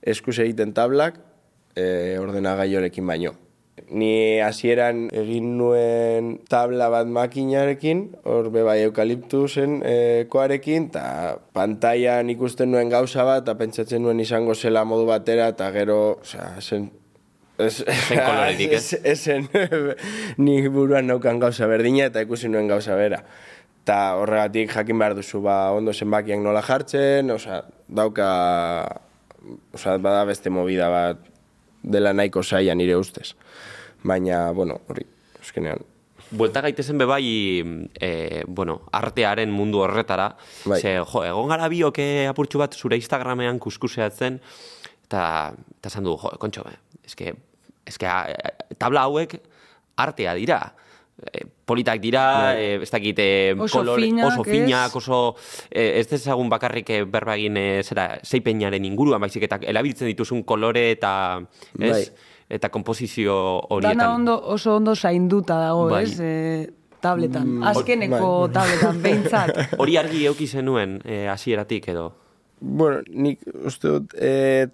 eskuz 0.03 0.41
egiten 0.43 0.73
tablak, 0.75 1.21
e, 1.77 2.19
ordenagailorekin 2.19 3.07
baino. 3.07 3.35
Ni 3.95 4.41
hasieran 4.41 5.09
egin 5.15 5.53
nuen 5.59 6.33
tabla 6.51 6.89
bat 6.91 7.07
makinarekin, 7.11 8.05
hor 8.27 8.49
be 8.55 8.63
bai 8.67 8.81
eukaliptusen 8.89 9.81
e, 9.87 9.95
koarekin, 10.31 10.89
eta 10.91 11.39
pantailan 11.55 12.31
ikusten 12.35 12.71
nuen 12.75 12.91
gauza 12.91 13.27
bat, 13.27 13.45
eta 13.45 13.55
pentsatzen 13.59 14.03
nuen 14.03 14.23
izango 14.23 14.55
zela 14.55 14.85
modu 14.89 15.07
batera, 15.11 15.51
eta 15.55 15.71
gero, 15.75 15.99
osea, 16.23 16.53
zen... 16.61 16.91
Ez, 17.55 17.85
Zen 17.87 18.19
kolorerik, 18.19 18.73
ez? 18.81 18.97
ez, 19.07 19.19
zen, 19.21 19.45
ni 20.43 20.57
buruan 20.75 21.07
naukan 21.07 21.39
gauza 21.39 21.69
berdina, 21.71 22.09
eta 22.11 22.25
ikusi 22.27 22.51
nuen 22.51 22.67
gauza 22.67 22.97
bera. 22.99 23.21
Eta 23.85 24.17
horregatik 24.17 24.71
jakin 24.73 24.97
behar 24.99 25.13
duzu, 25.19 25.43
ba, 25.45 25.71
ondo 25.77 25.93
zenbakiak 25.93 26.41
nola 26.41 26.63
jartzen, 26.65 27.29
osea, 27.31 27.59
dauka, 27.93 28.29
osea, 29.77 29.99
bada 30.01 30.23
beste 30.25 30.49
movida 30.49 30.87
bat 30.89 31.19
dela 31.85 32.15
nahiko 32.17 32.41
zaila 32.43 32.73
nire 32.75 32.97
ustez. 32.97 33.35
Baina, 34.03 34.47
bueno, 34.57 34.81
hori, 34.89 35.05
eskenean, 35.43 35.85
Buelta 36.35 36.63
gaitezen 36.65 36.97
be 36.99 37.05
bai, 37.05 37.27
e, 38.01 38.43
bueno, 38.49 38.79
artearen 38.97 39.53
mundu 39.53 39.83
horretara. 39.85 40.31
Bai. 40.65 40.81
Ze, 40.81 40.95
jo, 41.05 41.21
egon 41.23 41.53
gara 41.53 41.69
bioke 41.69 42.27
apurtxu 42.27 42.59
bat 42.59 42.75
zure 42.75 42.97
Instagramean 42.97 43.61
kuskuseatzen, 43.63 44.41
eta 45.05 45.21
eta 45.77 45.93
esan 45.93 46.09
du, 46.09 46.17
jo, 46.19 46.33
kontxo, 46.41 46.65
be, 46.65 46.73
eske, 47.05 47.35
eske 47.87 48.09
a- 48.09 48.33
tabla 48.81 49.05
hauek 49.05 49.37
artea 50.01 50.33
dira. 50.41 50.59
E, 51.15 51.45
politak 51.65 52.01
dira, 52.03 52.55
e, 52.59 52.83
ez 52.83 52.91
dakit, 52.91 53.19
e, 53.23 53.55
Oso 53.55 53.85
finak, 53.95 54.27
oso 54.27 54.45
finak, 54.45 54.97
oso, 54.97 55.19
e, 55.71 56.01
ez 56.01 56.09
dezagun 56.11 56.51
bakarrik 56.51 56.91
e, 56.91 57.05
berba 57.07 57.37
egin, 57.39 57.57
e, 57.57 57.83
zera, 57.87 58.19
zeipeinaren 58.27 58.85
inguruan, 58.85 59.23
baizik, 59.23 59.47
eta 59.47 59.61
erabiltzen 59.63 60.11
dituzun 60.11 60.43
kolore 60.43 60.91
eta, 60.97 61.13
ez, 61.79 61.93
Bai. 61.93 62.03
eta 62.59 62.69
komposizio 62.75 63.37
horietan. 63.71 64.03
Dana 64.03 64.15
ondo, 64.15 64.39
oso 64.57 64.77
ondo 64.77 64.97
zainduta 64.97 65.61
dago, 65.63 65.87
Bai. 65.95 66.03
ez? 66.03 66.19
E, 66.19 66.85
tabletan. 67.05 67.49
Mm, 67.59 67.69
Azkeneko 67.71 68.31
bai. 68.47 68.53
tabletan, 68.57 69.01
behintzat. 69.05 69.79
Hori 69.79 69.99
argi 70.01 70.25
euki 70.31 70.49
zenuen 70.49 70.99
eh, 71.05 71.27
hasieratik 71.33 71.91
edo. 71.93 72.09
Bueno, 72.65 73.03
nik 73.11 73.45
uste 73.69 73.93
dut 73.93 74.17
e, 74.17 74.67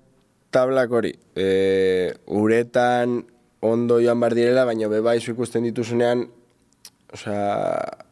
tablak 0.54 0.94
hori. 0.94 1.12
E, 1.34 2.14
uretan 2.30 3.20
ondo 3.60 3.98
joan 4.00 4.20
bar 4.20 4.34
direla, 4.34 4.64
baina 4.64 4.88
bebai 4.88 5.18
zu 5.20 5.32
ikusten 5.34 5.64
dituzunean, 5.68 6.26
osea, 7.12 8.06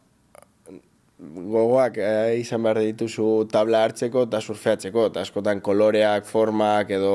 gogoak 1.19 1.97
e, 1.99 2.11
izan 2.43 2.62
behar 2.62 2.78
dituzu 2.85 3.26
tabla 3.50 3.81
hartzeko 3.87 4.26
eta 4.28 4.40
surfeatzeko, 4.45 5.09
eta 5.11 5.25
askotan 5.26 5.61
koloreak, 5.64 6.26
formak 6.28 6.93
edo... 6.95 7.14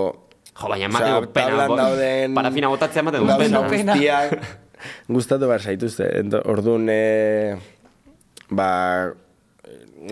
Jo, 0.54 0.68
baina 0.70 0.86
ematen 0.90 1.16
du 1.24 1.30
pena. 1.34 1.48
tablan 1.50 1.72
bo- 1.72 1.78
dauden 1.80 2.36
Parafina 2.38 2.70
botatzea 2.70 3.02
ematen 3.02 3.24
du 3.26 3.38
pena. 3.40 3.62
pena. 3.72 3.94
guztiak 3.96 4.50
gustatu 5.08 5.48
behar 5.50 5.64
zaituzte. 5.64 6.10
Orduan, 6.52 6.90
e, 6.92 7.56
ba, 8.52 8.68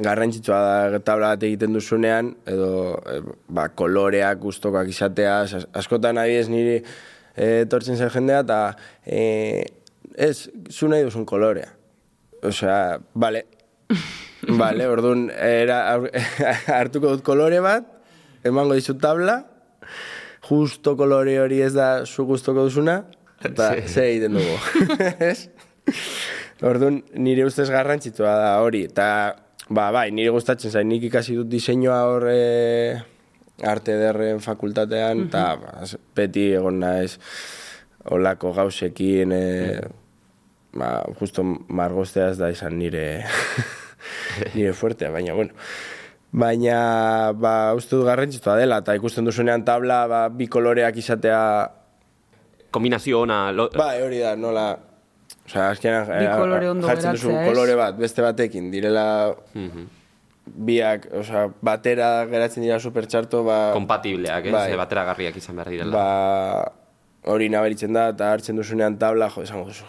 garrantzitsua 0.01 0.61
da 0.95 0.99
tabla 1.03 1.33
bat 1.35 1.43
egiten 1.43 1.75
duzunean, 1.75 2.31
edo 2.47 2.71
e, 3.11 3.19
ba, 3.51 3.67
koloreak 3.75 4.39
gustokoak 4.45 4.87
izatea, 4.93 5.41
as- 5.45 5.67
askotan 5.83 6.17
adibidez 6.21 6.47
niri 6.49 6.77
etortzen 7.35 7.97
zen 7.97 8.11
jendea, 8.13 8.41
eta 8.45 8.59
e, 9.05 9.63
ez, 10.15 10.49
zu 10.69 10.89
nahi 10.91 11.05
duzun 11.07 11.25
kolorea. 11.25 11.71
Osea, 12.43 12.99
bale, 13.13 13.45
bale, 14.61 14.87
orduan 14.89 15.29
era, 15.31 15.99
hartuko 16.79 17.15
dut 17.15 17.25
kolore 17.25 17.61
bat, 17.63 17.87
emango 18.43 18.77
dizut 18.77 19.01
tabla, 19.01 19.41
justo 20.49 20.95
kolore 20.97 21.37
hori 21.39 21.61
ez 21.61 21.73
da 21.77 22.05
zu 22.05 22.25
gustoko 22.27 22.65
duzuna, 22.67 23.01
Eta 23.45 23.73
ze 23.93 24.07
egiten 24.09 24.37
dugu. 24.37 24.57
Orduan, 26.61 27.01
nire 27.17 27.45
ustez 27.47 27.69
garrantzitsua 27.73 28.35
da 28.37 28.51
hori. 28.61 28.85
Eta, 28.89 29.07
ba, 29.69 29.89
bai, 29.93 30.09
nire 30.15 30.33
gustatzen 30.33 30.73
zain, 30.73 30.89
nik 30.91 31.07
ikasi 31.09 31.37
dut 31.39 31.49
diseinua 31.51 32.03
hor 32.09 32.27
eh, 32.31 33.01
arte 33.67 33.95
derren 33.99 34.41
fakultatean, 34.43 35.27
eta 35.27 35.45
ba, 35.61 35.87
beti 36.17 36.51
egon 36.57 36.79
naiz 36.81 37.17
olako 38.11 38.53
gauzekin, 38.57 39.33
eh, 39.35 39.81
ba, 40.73 40.91
justo 41.19 41.43
margostea 41.45 42.31
ez 42.31 42.37
da 42.39 42.49
izan 42.53 42.77
nire, 42.79 43.23
nire 44.55 44.73
fuertea, 44.73 45.11
baina, 45.13 45.35
bueno. 45.37 45.53
Baina, 46.31 47.33
ba, 47.35 47.73
uste 47.75 47.97
dut 47.97 48.07
garrantzitsua 48.07 48.55
dela, 48.61 48.79
eta 48.81 48.95
ikusten 48.95 49.27
duzunean 49.27 49.65
tabla, 49.67 50.05
ba, 50.07 50.21
bi 50.29 50.47
koloreak 50.47 50.97
izatea, 50.97 51.43
Kombinazio 52.71 53.25
ona, 53.25 53.51
lo, 53.51 53.67
Bai, 53.75 53.97
hori 54.01 54.21
da, 54.23 54.37
nola... 54.39 54.69
Azkenan 55.51 56.05
Bi 56.07 56.27
kolore 56.39 56.69
ondo 56.69 56.87
jartzen 56.87 57.17
duzu 57.17 57.31
ez? 57.33 57.47
kolore 57.49 57.73
bat, 57.75 57.97
beste 57.99 58.23
batekin, 58.23 58.69
direla 58.71 59.33
biak, 60.51 61.07
osea, 61.21 61.47
batera 61.61 62.11
geratzen 62.31 62.63
dira 62.65 62.79
supertxarto, 62.79 63.43
ba... 63.47 63.59
kompatibleak, 63.73 64.47
ez? 64.51 64.53
Bai. 64.55 64.69
Bateragarriak 64.79 65.37
izan 65.41 65.59
behar 65.59 65.73
direla. 65.73 65.91
ba 65.95 67.31
hori 67.31 67.49
nabaritzen 67.53 67.93
da, 67.93 68.07
eta 68.15 68.31
hartzen 68.33 68.57
duzunean 68.57 68.97
tabla, 69.01 69.29
jo, 69.29 69.43
esango 69.45 69.67
duzu, 69.69 69.85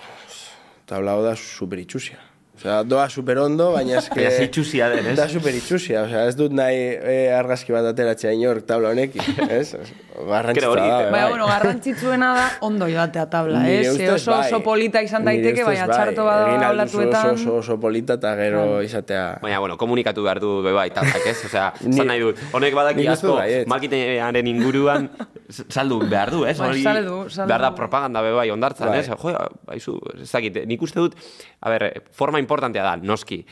tabla 0.88 1.16
hau 1.16 1.23
da 1.25 1.35
super 1.37 1.81
itxusia. 1.81 2.21
Osea, 2.62 2.85
doa 2.87 3.09
super 3.11 3.38
ondo, 3.42 3.73
baina 3.75 3.97
eske... 3.99 4.14
Baina 4.21 4.31
ze 4.31 4.45
itxusia 4.47 4.87
den, 4.92 5.09
ez? 5.11 5.16
Da 5.19 5.26
super 5.28 5.54
itxusia, 5.59 6.04
osea, 6.07 6.28
ez 6.31 6.37
dut 6.38 6.52
nahi 6.54 6.76
e, 6.95 7.16
argazki 7.35 7.75
bat 7.75 7.88
ateratzea 7.90 8.31
inork 8.37 8.62
tabla 8.69 8.92
honekin, 8.95 9.25
ez? 9.59 9.73
Garrantzitsua 10.12 10.71
hori, 10.71 10.85
da, 10.85 11.00
eh, 11.00 11.09
Baina, 11.11 11.25
bai. 11.25 11.33
bueno, 11.33 11.49
garrantzitsuena 11.50 12.28
da 12.37 12.45
ondo 12.69 12.87
joatea 12.87 13.25
tabla, 13.33 13.64
ez? 13.66 13.97
Ze 13.97 14.12
oso, 14.12 14.37
oso 14.37 14.61
bai. 14.61 14.62
polita 14.69 15.02
izan 15.02 15.26
daiteke, 15.26 15.64
baina 15.66 15.88
bai. 15.90 15.97
txarto 15.97 16.26
bada 16.28 16.47
duzu 16.52 16.66
hablatuetan... 16.69 17.33
Oso, 17.33 17.40
oso, 17.40 17.57
oso 17.64 17.78
polita 17.83 18.19
eta 18.21 18.37
gero 18.38 18.64
izatea... 18.87 19.25
Baina, 19.42 19.59
bueno, 19.64 19.78
komunikatu 19.81 20.23
behar 20.23 20.38
du 20.45 20.54
be 20.62 20.76
bai, 20.76 20.87
tablak, 20.95 21.26
ez? 21.26 21.38
Osea, 21.50 21.73
Ni- 21.88 21.99
zan 21.99 22.12
nahi 22.12 22.23
dut, 22.23 22.47
honek 22.54 22.78
badaki 22.78 23.09
asko, 23.11 23.40
marketingaren 23.75 24.52
inguruan, 24.54 25.11
saldu 25.53 26.01
behar 26.09 26.33
du, 26.33 26.45
ez? 26.49 26.57
Bai, 26.59 26.83
saldu, 26.83 27.19
saldu. 27.31 27.49
Behar 27.51 27.67
da 27.67 27.73
propaganda 27.77 28.23
be 28.25 28.33
bai, 28.37 28.49
ondartzan, 28.55 28.93
Bai. 28.93 29.01
ez? 29.01 29.09
Jo, 29.09 29.35
baizu, 29.69 29.97
ez 30.21 30.31
dakit, 30.31 30.63
nik 30.69 30.83
uste 30.83 31.01
dut, 31.01 31.17
a 31.61 31.73
ber, 31.73 31.89
forma 32.17 32.41
importantea 32.43 32.85
da, 32.87 32.97
noski, 32.97 33.43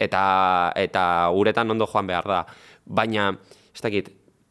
eta, 0.00 0.22
eta 0.76 1.04
uretan 1.36 1.70
ondo 1.70 1.88
joan 1.90 2.08
behar 2.10 2.28
da. 2.28 2.40
Baina, 2.84 3.30
ez 3.74 3.84
dakit, 3.84 4.10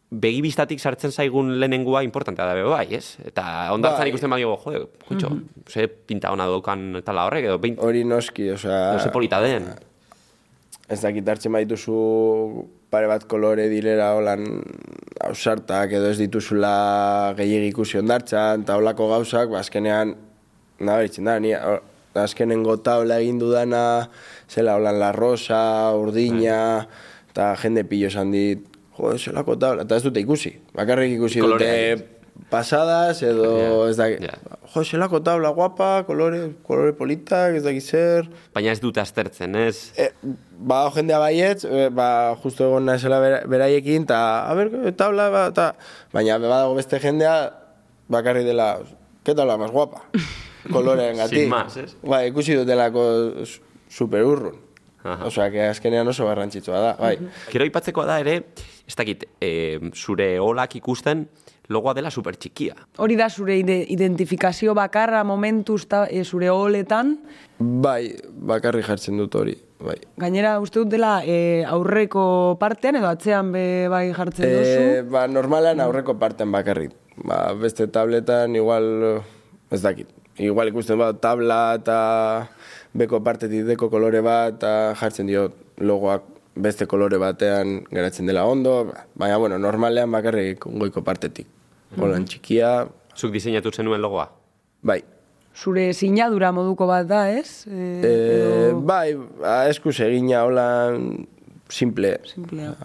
begibistatik 0.09 0.79
sartzen 0.81 1.11
zaigun 1.13 1.59
lehenengua 1.61 2.01
importantea 2.05 2.47
da 2.49 2.55
be 2.57 2.63
bai, 2.65 2.87
ez? 2.97 3.19
Eta 3.25 3.69
ondartzan 3.75 4.07
Bai. 4.07 4.09
ikusten 4.13 4.33
badio, 4.33 4.55
jo, 4.63 4.87
kutxo, 5.05 5.35
ze 5.69 5.87
pinta 5.87 6.31
ona 6.33 6.47
daukan 6.49 7.03
tala 7.05 7.27
horrek, 7.29 7.45
edo 7.51 7.59
behin, 7.61 7.77
Hori 7.77 8.03
noski, 8.07 8.49
osea... 8.55 8.97
ze 8.99 9.13
polita 9.13 9.41
den. 9.41 9.69
Ez 10.89 11.01
dakit 11.03 11.27
hartzen 11.29 11.53
badituzu 11.53 11.97
pare 12.89 13.09
bat 13.09 13.25
kolore 13.29 13.67
dilera 13.69 14.13
holan 14.17 14.45
ausartak 15.25 15.93
edo 15.97 16.09
ez 16.09 16.17
dituzula 16.19 17.33
gehiagik 17.37 17.75
ikusi 17.75 17.99
ondartzan, 18.01 18.65
eta 18.65 18.79
holako 18.79 19.09
gauzak, 19.11 19.51
ba, 19.53 19.61
azkenean, 19.61 20.15
nabaritzen 20.79 21.29
da, 21.29 21.37
ni 21.39 21.53
azkenengo 22.19 22.79
taula 22.83 23.19
egin 23.21 23.39
dudana, 23.41 24.09
zela 24.49 24.77
holan 24.79 24.99
la 24.99 25.11
rosa, 25.15 25.63
urdina, 25.95 26.61
eta 27.29 27.51
jende 27.61 27.85
pillo 27.89 28.09
esan 28.09 28.33
dit, 28.33 28.63
jo, 28.97 29.17
zelako 29.17 29.59
taula, 29.61 29.85
eta 29.85 29.99
ez 29.99 30.07
dute 30.07 30.23
ikusi, 30.23 30.55
bakarrik 30.75 31.19
ikusi 31.19 31.45
Kolorea 31.45 31.75
dute 31.97 32.17
pasadas 32.49 33.21
edo 33.23 33.49
Ja, 33.59 33.89
ez 33.89 33.97
da, 33.99 34.07
ja. 34.09 34.35
jo, 34.73 34.83
zelako 34.83 35.19
taula 35.25 35.49
guapa, 35.55 36.03
kolore, 36.07 36.53
kolore 36.65 36.93
politak, 36.97 37.55
ez 37.59 37.63
dakit 37.65 37.83
zer, 37.83 38.29
Baina 38.55 38.71
ez 38.71 38.79
dut 38.81 38.97
aztertzen, 39.01 39.55
ez? 39.59 39.91
E, 39.99 40.09
ba, 40.57 40.85
jendea 40.95 41.19
baietz, 41.21 41.65
e, 41.65 41.89
ba, 41.93 42.35
justo 42.43 42.65
egon 42.69 42.85
naizela 42.89 43.19
bera- 43.23 43.41
beraiekin, 43.49 44.07
eta, 44.07 44.21
a 44.49 44.55
ber, 44.57 44.71
ke 44.71 44.93
tabla, 44.97 45.29
ba, 45.33 45.43
ta, 45.53 45.71
baina 46.13 46.37
badago 46.41 46.77
beste 46.79 46.99
jendea, 47.03 47.35
bakarri 48.09 48.45
dela, 48.47 48.77
ke 49.25 49.35
tabla 49.35 49.57
más 49.61 49.71
guapa, 49.75 50.05
kolorean 50.73 51.17
gati. 51.17 51.43
Sin 51.43 51.49
más, 51.53 51.77
ez? 51.77 51.93
Ba, 52.03 52.23
ikusi 52.29 52.55
dutelako 52.57 53.45
su- 53.45 53.61
super 53.89 54.23
urrun. 54.25 54.57
Aha. 55.03 55.25
Osea, 55.29 55.45
que 55.49 55.61
azkenean 55.63 56.07
oso 56.11 56.25
garrantzitsua 56.27 56.79
da, 56.83 56.89
bai. 56.99 57.13
Gero 57.53 57.63
ipatzekoa 57.69 58.03
da 58.09 58.17
ere, 58.19 58.33
ez 58.85 58.95
dakit, 58.99 59.23
e, 59.39 59.79
zure 59.95 60.33
olak 60.43 60.75
ikusten 60.75 61.21
logoa 61.69 61.93
dela 61.93 62.09
super 62.11 62.35
txikia. 62.35 62.73
Hori 62.97 63.15
da 63.15 63.27
zure 63.29 63.55
ide- 63.61 63.85
identifikazio 63.93 64.73
bakarra 64.73 65.23
momentuz 65.23 65.85
ta, 65.87 66.07
e, 66.09 66.23
zure 66.25 66.49
oletan. 66.49 67.19
Bai, 67.59 68.15
bakarri 68.31 68.81
jartzen 68.83 69.17
dut 69.21 69.35
hori, 69.35 69.53
bai. 69.79 69.97
Gainera, 70.17 70.55
uste 70.59 70.79
dut 70.81 70.89
dela 70.89 71.19
e, 71.25 71.63
aurreko 71.67 72.57
partean 72.59 72.95
edo 72.97 73.07
atzean 73.07 73.51
be 73.53 73.87
bai 73.91 74.07
jartzen 74.13 74.45
E, 74.49 74.55
duzu. 74.55 75.11
ba, 75.11 75.27
normalan 75.27 75.79
aurreko 75.85 76.17
parten 76.19 76.51
bakarrik. 76.51 76.91
Ba, 77.23 77.53
beste 77.53 77.87
tabletan 77.87 78.55
igual, 78.55 79.21
ez 79.69 79.81
dakit. 79.83 80.07
Igual 80.39 80.69
ikusten 80.71 80.97
bat 80.97 81.19
tabla 81.21 81.75
eta 81.75 82.47
beko 82.95 83.19
partetik 83.21 83.65
deko 83.67 83.89
kolore 83.91 84.21
bat 84.23 84.55
eta 84.55 84.95
jartzen 84.95 85.27
dio 85.27 85.49
logoak 85.77 86.23
beste 86.55 86.87
kolore 86.87 87.17
batean 87.19 87.83
geratzen 87.91 88.25
dela 88.25 88.45
ondo. 88.47 88.93
Baina, 89.19 89.37
bueno, 89.37 89.57
normalean 89.59 90.09
bakarrik 90.11 90.63
goiko 90.65 91.03
partetik. 91.03 91.45
Holan 91.97 92.25
txikia, 92.29 92.87
Zuk 93.17 93.31
diseinatu 93.33 93.71
zenuen 93.71 94.01
logoa. 94.01 94.29
bai. 94.83 95.01
Zure 95.59 95.91
sinadura 95.93 96.51
moduko 96.55 96.85
bat 96.87 97.07
da, 97.07 97.23
ez? 97.35 97.65
E, 97.67 97.99
E, 98.05 98.71
bai, 98.73 99.15
ba, 99.15 99.67
eskuz 99.67 99.99
egina 99.99 100.43
holan 100.45 101.25
simple. 101.67 102.19
Simplea. 102.23 102.75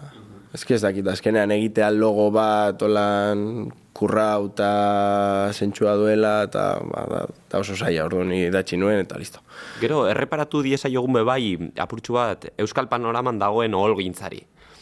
Ez 0.53 0.63
ez 0.71 0.81
dakit, 0.81 1.07
azkenean 1.07 1.51
egitea 1.51 1.89
logo 1.91 2.31
bat, 2.31 2.81
holan 2.81 3.71
kurrau 3.93 4.47
eta 4.49 5.51
zentsua 5.53 5.95
duela, 5.95 6.43
eta 6.43 6.79
ba, 6.83 7.05
da, 7.07 7.25
da 7.49 7.59
oso 7.59 7.75
zaila 7.75 8.05
orduan 8.05 8.31
idatzi 8.33 8.75
nuen, 8.77 8.99
eta 9.05 9.17
listo. 9.17 9.39
Gero, 9.79 10.07
erreparatu 10.07 10.61
diesa 10.63 10.89
jogun 10.89 11.13
bai, 11.25 11.55
apurtxu 11.79 12.13
bat, 12.13 12.49
Euskal 12.57 12.87
Panoraman 12.87 13.39
dagoen 13.39 13.73
oholgintzari. 13.73 14.41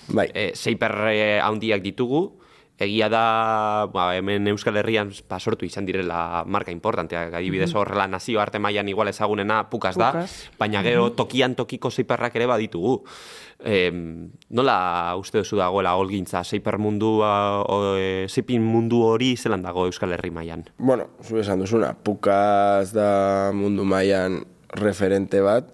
Bai, 0.09 0.31
E, 0.33 0.51
seiper 0.55 0.91
handiak 1.43 1.81
ditugu, 1.83 2.31
egia 2.79 3.07
da, 3.09 3.87
ba, 3.93 4.09
hemen 4.17 4.47
Euskal 4.49 4.77
Herrian 4.81 5.11
ba, 5.29 5.39
sortu 5.39 5.65
izan 5.65 5.85
direla 5.85 6.43
marka 6.49 6.73
importanteak, 6.73 7.33
adibidez 7.37 7.71
horrela 7.75 8.07
nazio 8.09 8.41
arte 8.41 8.59
mailan 8.59 8.89
igual 8.89 9.11
ezagunena 9.11 9.69
pukas 9.69 9.97
da, 9.97 10.11
Pukas. 10.11 10.49
baina 10.59 10.81
gero 10.83 11.11
tokian 11.13 11.55
tokiko 11.55 11.91
seiperrak 11.91 12.35
ere 12.35 12.47
baditugu. 12.49 13.03
E, 13.63 13.91
nola 14.49 15.15
uste 15.15 15.39
duzu 15.39 15.55
dagoela 15.55 15.93
holgintza, 15.95 16.43
seiper 16.43 16.77
mundua, 16.81 17.63
o, 17.63 17.95
e, 17.95 18.27
mundu 18.59 19.03
hori 19.05 19.37
zelan 19.37 19.61
dago 19.61 19.85
Euskal 19.85 20.11
Herri 20.11 20.31
mailan? 20.31 20.65
bueno, 20.77 21.07
zu 21.21 21.37
esan 21.37 21.59
duzuna, 21.59 21.93
pukaz 21.93 22.91
da 22.91 23.51
mundu 23.53 23.85
mailan 23.85 24.43
referente 24.69 25.39
bat, 25.41 25.69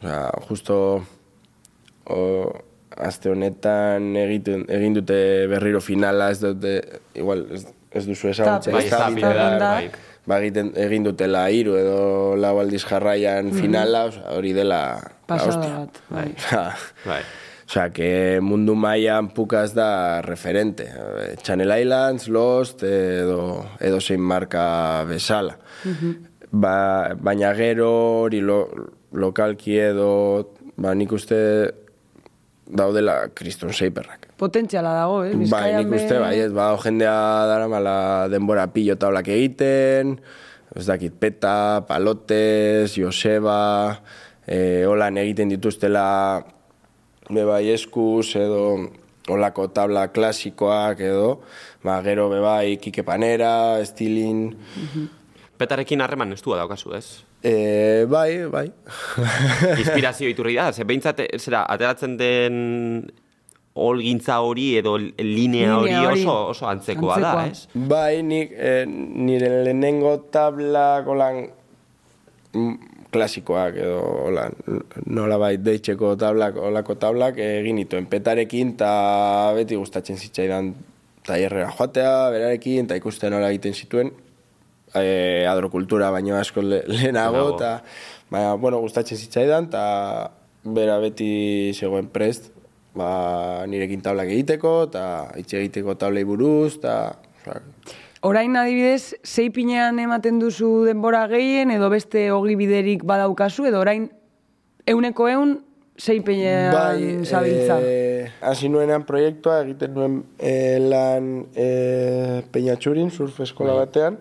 osea, 0.00 0.32
justo 0.48 1.04
o, 2.06 2.52
aste 2.98 3.30
honetan 3.30 4.12
egiten, 4.16 4.64
egin 4.68 4.94
dute 4.98 5.18
berriro 5.50 5.80
finala, 5.80 6.30
ez 6.34 6.40
dute, 6.42 6.74
igual, 7.14 7.46
ez, 7.54 7.64
ez 7.94 8.04
duzu 8.06 8.28
ezagutzen. 8.32 8.74
Bai, 8.74 8.84
ez 8.84 8.90
da 8.90 9.08
Bai, 9.10 9.22
da. 9.22 9.58
bai. 9.74 9.90
ba, 10.28 10.38
egiten, 10.42 10.72
egin 10.76 11.04
dutela 11.06 11.46
hiru 11.50 11.76
edo 11.80 12.00
lau 12.36 12.58
aldiz 12.60 12.82
jarraian 12.84 13.52
finala, 13.56 14.06
osea, 14.10 14.32
hori 14.36 14.52
dela 14.52 14.80
la 15.00 15.12
Pasada 15.28 15.54
hostia. 15.56 15.76
bat, 15.78 16.00
bai. 16.10 16.30
Bai. 17.08 17.22
Osea, 17.68 17.90
que 17.92 18.38
mundu 18.40 18.72
mailan 18.74 19.26
pukaz 19.36 19.74
da 19.76 20.22
referente. 20.24 20.86
Channel 21.42 21.74
Islands, 21.82 22.28
Lost, 22.32 22.82
edo, 22.82 23.66
edo 23.80 24.00
zein 24.00 24.20
marka 24.24 25.04
bezala. 25.04 25.58
ba, 26.50 27.12
baina 27.20 27.52
gero 27.54 27.90
hori 28.22 28.40
lo, 28.40 28.62
lokalki 29.12 29.76
edo, 29.78 30.54
ba, 30.76 30.94
nik 30.94 31.12
uste 31.12 31.36
daudela 32.68 33.28
kriston 33.34 33.72
seiperrak. 33.72 34.28
Potentziala 34.36 34.92
dago, 34.94 35.22
eh? 35.24 35.32
Bai, 35.32 35.40
Bizkaian 35.44 35.78
nik 35.82 35.88
be- 35.90 35.96
uste, 36.02 36.18
bai, 36.20 36.34
ez, 36.44 36.52
ba, 36.52 36.68
jendea 36.82 37.14
dara 37.48 37.68
mala 37.68 38.28
denbora 38.28 38.66
pillo 38.72 38.96
taulak 39.00 39.28
egiten, 39.32 40.18
ez 40.76 40.84
dakit, 40.86 41.14
peta, 41.18 41.84
palotes, 41.88 42.92
Joseba, 42.96 44.00
e, 44.46 44.84
holan 44.86 45.16
egiten 45.16 45.48
dituztela 45.48 46.44
bebai 47.30 47.68
eskuz 47.72 48.36
edo 48.36 48.90
olako 49.28 49.68
tabla 49.72 50.06
klasikoak 50.12 51.00
edo, 51.00 51.40
ba, 51.84 51.98
gero 52.04 52.28
bebai 52.32 52.76
Kike 52.80 53.02
Panera, 53.04 53.78
Estilin, 53.80 54.52
Petarekin 55.58 56.00
harreman 56.00 56.32
estua 56.36 56.56
daukazu, 56.60 56.92
ez? 56.94 57.24
E, 57.42 58.04
bai, 58.08 58.46
bai. 58.50 58.66
Inspirazio 59.80 60.28
iturri 60.28 60.56
da, 60.58 60.72
ze 60.72 60.84
behintzat, 60.88 61.22
zera, 61.38 61.64
ateratzen 61.70 62.16
den 62.18 63.08
olgintza 63.78 64.40
hori 64.42 64.72
edo 64.80 64.96
linea 64.98 65.76
hori 65.78 65.94
oso, 66.10 66.34
oso 66.50 66.66
antzekoa, 66.66 67.18
da, 67.22 67.32
Antzekoa. 67.44 67.78
ez? 67.78 67.88
Bai, 67.88 68.22
nik, 68.26 68.52
eh, 68.56 68.84
nire 68.88 69.50
lehenengo 69.64 70.16
tablak 70.34 71.06
olan 71.06 71.44
mm, 72.54 72.74
klasikoak 73.14 73.78
edo 73.80 74.00
hola, 74.26 74.48
nola 75.06 75.38
bai 75.40 75.54
deitzeko 75.62 76.16
tablak, 76.20 76.58
olako 76.60 76.98
tablak 77.00 77.38
egin 77.40 77.78
nituen 77.80 78.08
petarekin 78.10 78.74
eta 78.74 78.90
beti 79.56 79.78
gustatzen 79.78 80.18
zitzaidan 80.18 80.74
tailerrera 81.28 81.70
joatea, 81.76 82.12
berarekin, 82.34 82.88
eta 82.88 82.98
ikusten 82.98 83.32
nola 83.32 83.50
egiten 83.52 83.76
zituen, 83.76 84.10
e, 84.94 85.44
adrokultura 85.48 86.10
baino 86.10 86.36
asko 86.36 86.62
le, 86.62 86.82
lehenago, 86.86 87.56
eta 87.56 87.82
baina, 88.30 88.54
bueno, 88.54 88.80
gustatzen 88.84 89.18
zitzaidan, 89.18 89.68
eta 89.70 89.84
bera 90.64 90.98
beti 91.02 91.72
zegoen 91.74 92.08
prest, 92.12 92.50
ba, 92.98 93.64
nirekin 93.68 94.02
tablak 94.04 94.32
egiteko, 94.32 94.74
eta 94.88 95.04
hitz 95.38 95.52
egiteko 95.54 95.96
tablei 96.00 96.24
buruz, 96.28 96.78
eta... 96.80 96.98
Orain 98.26 98.56
adibidez, 98.58 99.14
sei 99.22 99.46
pinean 99.54 100.00
ematen 100.02 100.40
duzu 100.42 100.82
denbora 100.88 101.22
gehien, 101.30 101.70
edo 101.70 101.86
beste 101.92 102.32
ogi 102.34 102.56
biderik 102.58 103.04
badaukazu, 103.06 103.68
edo 103.70 103.78
orain 103.84 104.08
euneko 104.90 105.28
eun 105.30 105.58
sei 105.98 106.20
pinean 106.22 106.72
Bai, 106.72 107.24
zabiltza. 107.26 107.76
eh, 107.82 108.30
hasi 108.40 108.68
nuenean 108.70 109.02
proiektua 109.04 109.56
egiten 109.64 109.94
nuen 109.96 110.14
eh, 110.38 110.78
lan 110.78 111.46
eh, 111.58 112.42
Peñatxurin, 112.54 113.10
surf 113.10 113.40
eskola 113.42 113.74
batean, 113.74 114.16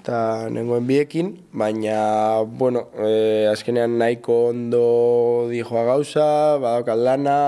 eta 0.00 0.46
nengoen 0.54 0.86
biekin, 0.86 1.32
baina, 1.52 2.42
bueno, 2.46 2.86
eh, 3.02 3.48
azkenean 3.50 3.98
nahiko 3.98 4.36
ondo 4.52 5.48
dijoa 5.50 5.82
gauza, 5.90 6.28
badaukat 6.62 6.98
lana 6.98 7.38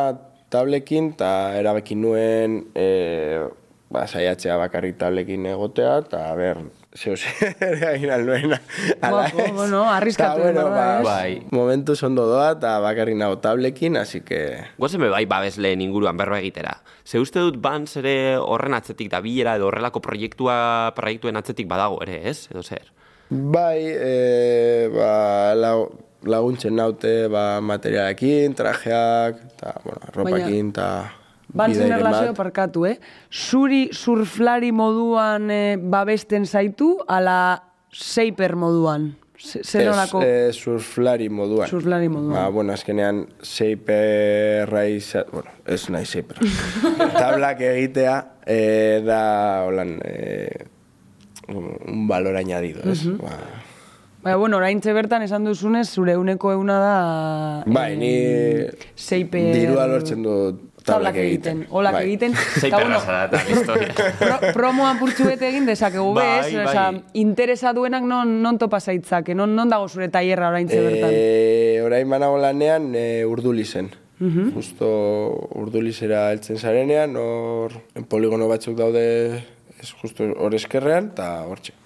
tablekin, 0.50 1.12
eta 1.14 1.54
erabekin 1.60 2.02
nuen 2.02 2.58
eh, 2.74 3.46
ba, 3.90 4.06
saiatzea 4.10 4.58
bakarrik 4.58 4.98
tablekin 4.98 5.46
egotea, 5.46 5.98
eta 6.04 6.26
ber, 6.36 6.64
zeo 6.98 7.14
zer 7.16 7.84
egin 7.94 8.10
alnuen. 8.10 8.54
Guapo, 8.98 9.46
bueno, 9.54 9.84
arriskatu 9.92 10.42
egin 10.42 10.58
behar 10.58 10.74
da, 10.74 10.86
ez? 10.98 11.04
Bai. 11.06 11.30
Momentu 11.54 11.94
ondo 12.08 12.26
doa, 12.26 12.50
eta 12.56 12.78
bakarrik 12.82 13.16
nago 13.16 13.38
tablekin, 13.44 13.96
así 13.96 14.20
que... 14.26 14.40
Guazen 14.78 15.06
bai 15.06 15.24
babesleen 15.30 15.80
inguruan 15.84 16.18
berba 16.18 16.40
egitera. 16.42 16.80
Ze 17.06 17.20
uste 17.22 17.40
dut 17.40 17.60
Bans 17.62 17.96
ere 18.00 18.36
horren 18.36 18.74
atzetik 18.74 19.10
da 19.12 19.22
bilera 19.24 19.54
edo 19.56 19.70
horrelako 19.70 20.02
proiektua, 20.04 20.58
proiektuen 20.98 21.38
atzetik 21.38 21.70
badago 21.70 22.02
ere, 22.04 22.20
ez? 22.28 22.48
Edo 22.50 22.62
zer? 22.66 22.90
Bai, 23.30 23.78
e, 23.84 24.88
ba, 24.92 25.54
lau- 25.54 25.92
laguntzen 26.28 26.74
naute 26.76 27.28
ba, 27.30 27.60
materialekin, 27.62 28.54
trajeak, 28.58 29.38
eta, 29.52 29.74
bueno, 29.84 30.00
ropakin, 30.16 30.70
eta 30.74 30.88
Bantzen 31.54 31.92
erlazio 31.92 32.34
parkatu, 32.36 32.84
eh? 32.86 32.98
Zuri 33.32 33.88
surflari 33.92 34.72
moduan 34.72 35.50
eh, 35.50 35.76
babesten 35.80 36.44
zaitu, 36.46 36.98
ala 37.08 37.62
seiper 37.92 38.54
moduan. 38.56 39.14
Z- 39.38 39.62
Zer 39.62 39.88
Ez, 39.88 40.14
eh, 40.20 40.50
surflari 40.52 41.28
moduan. 41.30 41.68
Surflari 41.68 42.08
moduan. 42.08 42.34
Ba, 42.34 42.48
bueno, 42.50 42.72
azkenean 42.72 43.26
seiperra 43.40 44.84
izan, 44.90 45.24
bueno, 45.32 45.50
ez 45.64 45.88
nahi 45.90 46.04
seiperra. 46.04 46.42
Tablak 47.22 47.60
egitea 47.62 48.16
eh, 48.44 49.00
da, 49.06 49.64
holan, 49.64 50.00
eh, 50.04 50.66
un 51.48 52.06
valor 52.08 52.36
añadido, 52.36 52.82
ez? 52.90 53.06
ba, 53.16 53.38
Baina, 54.22 54.36
bueno, 54.36 54.56
orain 54.58 54.80
bertan 54.82 55.22
esan 55.22 55.44
duzunez, 55.44 55.88
zure 55.88 56.12
euneko 56.12 56.50
euna 56.52 56.78
da... 56.82 57.62
bai, 57.66 57.96
ni 57.96 58.12
seiper... 58.96 59.54
dirua 59.54 59.86
lortzen 59.86 60.22
du 60.26 60.34
tablak 60.88 61.18
egiten. 61.22 61.62
Olak 61.70 61.98
Bai. 61.98 62.02
egiten. 62.08 62.34
Zei 62.60 62.70
Eta, 62.70 62.80
bueno, 62.80 62.98
perra 63.04 63.28
zara 63.28 63.42
historia. 63.52 63.94
pro, 64.22 64.52
promoan 64.56 64.98
purtsu 65.00 65.28
bete 65.28 65.48
egin 65.52 65.68
dezakegu 65.68 66.10
Bai, 66.16 66.26
bez, 66.26 66.54
bai. 66.56 66.66
Osa, 66.66 66.88
interesa 67.20 67.72
duenak 67.76 68.08
non, 68.08 68.38
non 68.42 68.58
topa 68.58 68.80
zaitzake, 68.80 69.36
non, 69.38 69.54
non 69.54 69.70
dago 69.70 69.88
zure 69.88 70.10
tailerra 70.12 70.50
orain 70.54 70.68
bertan. 70.68 71.12
E, 71.12 71.80
orain 71.84 72.10
banago 72.10 72.40
lanean 72.42 72.92
e, 72.96 73.08
urdulizen. 73.28 73.92
Justo 74.18 74.88
urdulizera 75.54 76.24
heltzen 76.32 76.58
zarenean, 76.58 77.14
hor 77.14 77.76
poligono 78.10 78.48
batzuk 78.50 78.74
daude 78.80 79.04
ez 79.78 79.92
justo 80.02 80.26
hor 80.42 80.56
eskerrean, 80.58 81.12
eta 81.14 81.28
hortxe. 81.46 81.76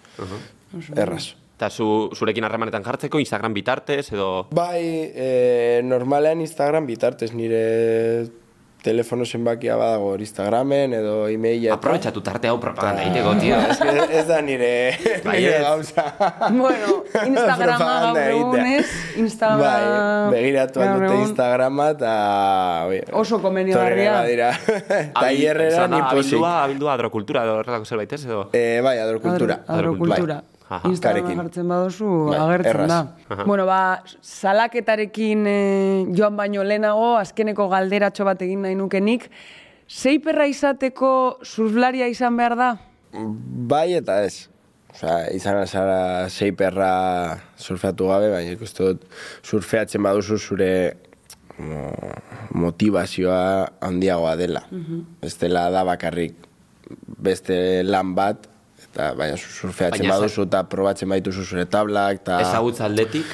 Erraz. 0.96 1.34
Eta 1.62 1.68
zu, 1.70 1.86
zurekin 2.16 2.42
harremanetan 2.42 2.82
jartzeko, 2.82 3.20
Instagram 3.22 3.52
bitartez 3.54 4.06
edo... 4.10 4.48
Bai, 4.56 4.80
e, 5.14 5.28
normalean 5.86 6.40
Instagram 6.42 6.88
bitartez 6.88 7.30
nire 7.36 7.60
telefono 8.82 9.24
zenbakia 9.24 9.76
badago 9.76 10.16
Instagramen 10.18 10.92
edo 10.98 11.28
e-maila. 11.30 11.68
eta- 11.68 11.74
Aprobetxatu 11.78 12.20
tarte 12.20 12.48
hau 12.50 12.58
propaganda 12.60 13.02
egiteko, 13.04 13.34
tio. 13.40 13.56
Ez, 13.70 14.10
ez 14.10 14.26
da 14.26 14.40
nire, 14.42 14.70
Bai, 15.24 15.38
nire 15.40 15.58
gauza. 15.62 16.04
Bueno, 16.50 17.04
Instagrama 17.30 17.92
gaur 18.08 18.18
egunez, 18.24 18.86
Instagram- 19.16 19.62
Bai, 19.62 20.32
begiratu 20.34 20.82
egun. 20.82 21.16
Instagrama 21.22 21.90
eta... 21.94 22.14
Oso 23.12 23.38
komenigarria. 23.42 23.82
torri 23.82 24.08
badira. 24.18 24.50
Tailerrera 25.20 25.86
ni 25.88 26.00
posik. 26.02 26.34
Abildua, 26.34 26.52
abildua 26.64 26.94
adrokultura 26.94 27.44
edo 27.46 27.58
horrelako 27.60 27.84
zerbait 27.84 28.12
ez 28.12 28.24
edo... 28.24 28.48
Eh, 28.52 28.80
bai, 28.84 28.98
adrokultura. 28.98 29.60
Adro- 29.66 29.78
Adrokultura. 29.78 30.34
Bai. 30.34 30.42
Aha. 30.42 30.42
Instagrama 30.42 30.61
Karekin. 31.02 31.36
jartzen 31.36 31.68
baduzu, 31.68 32.10
Bai, 32.30 32.38
agertzen 32.38 32.70
erraz. 32.70 32.88
da. 32.88 33.44
Bueno, 33.44 33.66
ba, 33.66 33.80
salaketarekin 34.20 35.46
eh, 35.46 36.06
joan 36.16 36.36
baino 36.36 36.62
lehenago, 36.64 37.16
azkeneko 37.18 37.68
galderatxo 37.68 38.24
bat 38.24 38.40
egin 38.42 38.62
nahi 38.62 38.74
nukenik, 38.78 39.28
Seiperra 39.92 40.46
izateko 40.48 41.38
surflaria 41.44 42.06
izan 42.08 42.36
behar 42.38 42.54
da? 42.56 42.68
Bai 43.12 43.92
eta 43.98 44.22
ez. 44.24 44.48
Osea, 44.94 45.26
izan 45.36 45.58
azara 45.60 46.28
seiperra 46.32 47.38
surfeatu 47.60 48.06
gabe, 48.08 48.30
baina 48.32 48.52
ikuste 48.54 48.84
dut 48.86 49.04
surfeatzen 49.42 50.02
baduzu 50.04 50.38
zure 50.38 50.70
mo- 51.58 52.14
motivazioa 52.56 53.68
handiagoa 53.84 54.36
dela. 54.40 54.62
Ez 55.20 55.34
dela 55.40 55.66
da 55.74 55.84
bakarrik 55.84 56.34
beste 57.22 57.82
lan 57.84 58.14
bat, 58.16 58.48
eta 58.92 59.12
baina 59.16 59.38
surfeatzen 59.40 60.04
Baina 60.04 60.18
baduzu 60.20 60.44
eta 60.44 60.62
probatzen 60.68 61.08
baituzu 61.08 61.44
zure 61.48 61.64
tablak, 61.70 62.20
eta... 62.22 62.40
Ezagutza 62.44 62.84
aldetik, 62.90 63.28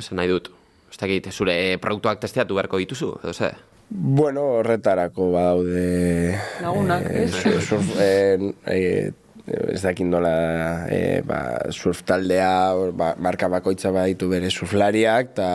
esan 0.00 0.16
nahi 0.20 0.30
dut. 0.32 0.48
Ez 0.92 0.96
dakit, 1.00 1.28
zure 1.32 1.52
eh, 1.56 1.76
produktuak 1.80 2.20
testeatu 2.20 2.56
beharko 2.56 2.80
dituzu, 2.80 3.10
edo 3.22 3.32
ze? 3.32 3.50
Bueno, 3.92 4.46
horretarako 4.60 5.26
badaude... 5.34 6.38
Lagunak, 6.64 7.04
eh, 7.10 7.26
ez? 7.26 7.34
sur- 7.42 7.60
surf, 7.60 7.92
eh, 8.00 8.38
eh, 8.72 9.12
ez 9.74 9.82
dakit 9.82 10.08
nola 10.08 10.32
eh, 10.88 11.20
ba, 11.28 11.42
surf 11.76 12.00
taldea, 12.08 12.72
ba, 12.96 13.12
marka 13.20 13.50
bakoitza 13.52 13.92
baditu 13.92 14.30
bere 14.32 14.48
surflariak, 14.50 15.34
eta... 15.36 15.50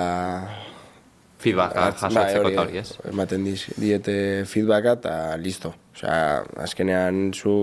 Feedback 1.41 1.75
Atz- 1.77 2.01
bai, 2.01 2.11
jasotzeko 2.13 2.49
eta 2.53 2.61
hori, 2.65 2.77
ez? 2.81 2.93
Ematen 3.09 3.43
diete 3.77 4.13
feedbacka 4.49 4.95
eta 4.97 5.17
listo. 5.37 5.73
Osea, 5.93 6.43
azkenean 6.65 7.27
zu 7.33 7.53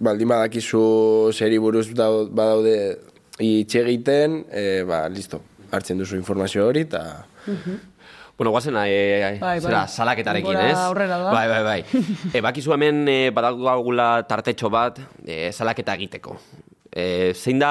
baldin 0.00 0.28
badakizu 0.28 1.32
zeri 1.32 1.58
buruz 1.58 1.88
dau- 1.96 2.28
badaude 2.30 2.98
hitz 3.40 3.74
egiten, 3.80 4.44
e, 4.50 4.82
ba, 4.88 5.08
listo. 5.08 5.40
Hartzen 5.74 5.98
duzu 5.98 6.16
informazio 6.16 6.66
hori 6.68 6.84
eta... 6.86 7.24
Bueno, 8.36 8.50
guazen, 8.50 8.74
e, 8.82 9.38
Bai, 9.38 9.38
bai. 9.38 9.60
zera, 9.62 9.84
salaketarekin, 9.86 10.50
Denbora 10.56 10.70
ez? 10.70 10.78
aurrera 10.88 11.18
doa. 11.22 11.32
Bai, 11.32 11.46
bai, 11.48 11.62
bai. 11.62 12.02
e, 12.34 12.40
bakizu 12.42 12.72
hemen 12.74 13.04
e, 13.08 13.30
badagula 13.34 14.24
tartetxo 14.26 14.70
bat 14.74 14.98
e, 15.24 15.52
salaketa 15.54 15.94
egiteko. 15.94 16.34
E, 16.90 17.32
zein 17.34 17.58
da 17.62 17.70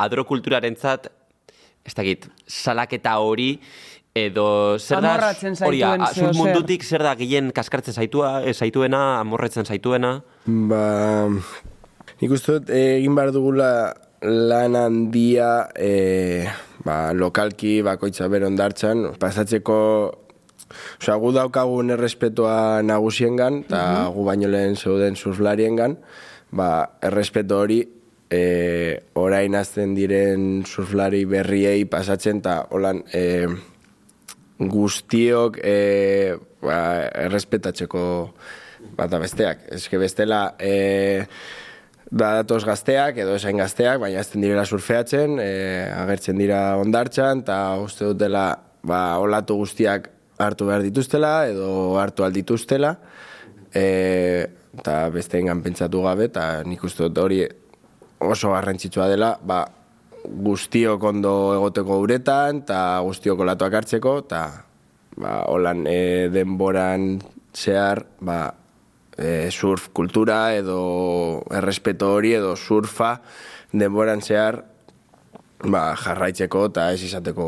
adrokulturarentzat, 0.00 1.10
ez 1.84 1.94
dakit, 1.96 2.28
salaketa 2.48 3.18
hori, 3.20 3.54
edo 4.14 4.78
zer 4.78 5.00
da... 5.02 5.32
Hori, 5.66 5.82
zer. 6.14 6.32
mundutik 6.34 6.84
zer 6.84 7.04
da 7.06 7.14
gehien 7.18 7.52
kaskartzen 7.54 7.94
zaitua, 7.94 8.40
e, 8.42 8.54
zaituena, 8.54 9.20
amorretzen 9.20 9.66
zaituena? 9.66 10.16
Ba, 10.46 10.84
nik 12.20 12.34
uste 12.34 12.58
dut 12.58 12.72
eh, 12.74 12.98
egin 12.98 13.14
behar 13.18 13.32
dugula 13.34 13.70
lan 14.20 14.76
handia 14.76 15.70
e, 15.78 16.46
ba, 16.84 17.12
lokalki 17.16 17.80
bakoitza 17.86 18.28
bere 18.32 18.50
ondartzan, 18.50 19.14
pasatzeko 19.20 19.78
Osea, 21.00 21.16
gu 21.18 21.32
daukagun 21.34 21.90
errespetoa 21.96 22.82
nagusiengan, 22.86 23.64
eta 23.64 24.10
gu 24.14 24.22
baino 24.26 24.50
lehen 24.50 24.76
zeuden 24.78 25.16
surflariengan, 25.18 25.96
ba, 26.54 26.68
errespeto 27.02 27.58
hori 27.64 27.80
e, 28.30 28.42
orain 29.18 29.56
azten 29.58 29.96
diren 29.96 30.62
surflari 30.62 31.24
berriei 31.26 31.82
pasatzen, 31.90 32.38
eta 32.44 32.60
holan 32.70 33.02
e, 33.10 33.24
guztiok 34.60 35.58
e, 35.64 36.36
ba, 36.60 37.08
errespetatzeko 37.24 38.04
bata 38.96 39.18
besteak. 39.22 39.66
Que 39.88 39.98
bestela 40.00 40.54
e, 40.60 41.24
da 42.10 42.34
datoz 42.40 42.64
gazteak 42.66 43.20
edo 43.22 43.36
esain 43.38 43.60
gazteak, 43.60 44.00
baina 44.02 44.20
azten 44.20 44.44
direla 44.44 44.66
surfeatzen, 44.66 45.38
e, 45.40 45.50
agertzen 45.94 46.40
dira 46.40 46.76
ondartzan, 46.80 47.44
eta 47.46 47.60
uste 47.80 48.08
dutela 48.12 48.46
ba, 48.82 49.18
olatu 49.22 49.56
guztiak 49.60 50.10
hartu 50.40 50.66
behar 50.70 50.84
dituztela 50.84 51.34
edo 51.50 51.98
hartu 52.00 52.24
aldituztela 52.24 52.94
e, 53.74 54.46
eta 54.80 54.96
beste 55.12 55.38
engan 55.40 55.62
pentsatu 55.64 56.02
gabe 56.06 56.28
eta 56.30 56.62
nik 56.66 56.84
uste 56.86 57.08
dut 57.08 57.18
hori 57.24 57.42
oso 58.20 58.52
garrantzitsua 58.54 59.08
dela 59.10 59.34
ba, 59.42 59.64
guztiok 60.24 61.02
ondo 61.02 61.34
egoteko 61.56 62.00
uretan 62.04 62.62
eta 62.64 63.00
guztiok 63.06 63.40
olatuak 63.46 63.74
hartzeko 63.80 64.18
eta 64.24 64.42
ba, 65.16 65.44
holan 65.48 65.86
e, 65.88 66.28
denboran 66.32 67.20
zehar 67.56 68.04
ba, 68.20 68.40
e, 69.16 69.50
surf 69.50 69.90
kultura 69.96 70.54
edo 70.56 71.42
errespeto 71.50 72.12
hori 72.16 72.34
edo 72.38 72.56
surfa 72.56 73.16
denboran 73.72 74.20
zehar 74.22 74.64
ba, 75.64 75.94
jarraitzeko 76.00 76.66
eta 76.70 76.90
ez 76.94 77.02
izateko 77.04 77.46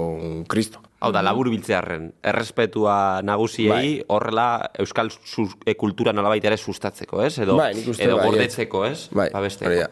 kristo. 0.49 0.83
Hau 1.03 1.11
da, 1.11 1.19
labur 1.25 1.49
biltzearen, 1.51 2.13
errespetua 2.31 2.95
nagusiei, 3.27 3.69
Bai. 3.73 4.05
horrela 4.15 4.71
euskal 4.79 5.11
su, 5.11 5.49
e, 5.67 5.75
kultura 5.75 6.13
nolabait 6.15 6.45
ere 6.47 6.57
sustatzeko, 6.57 7.25
ez? 7.27 7.33
Edo, 7.43 7.57
Bai, 7.59 7.73
edo 7.75 8.21
bai, 8.21 8.27
gordetzeko, 8.29 8.85
ez? 8.87 9.09
Bai, 9.11 9.27
Babesteko. 9.35 9.71
hori 9.71 9.81
da. 9.83 9.89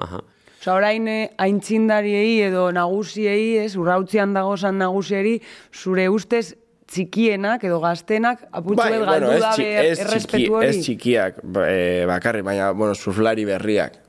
Aha. 0.00 0.22
Osa, 0.58 0.74
orain 0.74 1.06
eh, 1.06 1.30
aintzindariei 1.38 2.40
edo 2.48 2.68
nagusiei, 2.74 3.58
ez, 3.62 3.76
urrautzian 3.78 4.32
dagozan 4.34 4.80
nagusieri, 4.82 5.36
zure 5.70 6.08
ustez 6.10 6.56
txikienak 6.88 7.62
edo 7.68 7.78
gaztenak 7.82 8.42
aputxu 8.50 8.80
Bai, 8.80 8.90
bet 8.96 9.04
bueno, 9.04 9.28
galdu 9.28 9.36
ez, 9.36 9.40
dabe 9.44 9.54
txi, 9.54 9.68
ez, 9.68 9.86
txiki, 9.86 10.08
errespetu 10.08 10.58
hori. 10.58 10.68
ez 10.68 10.82
txikiak 10.82 11.40
e, 11.44 11.78
bakarrik, 12.08 12.44
baina 12.48 12.72
bueno, 12.72 12.96
surflari 12.96 13.46
berriak. 13.48 14.04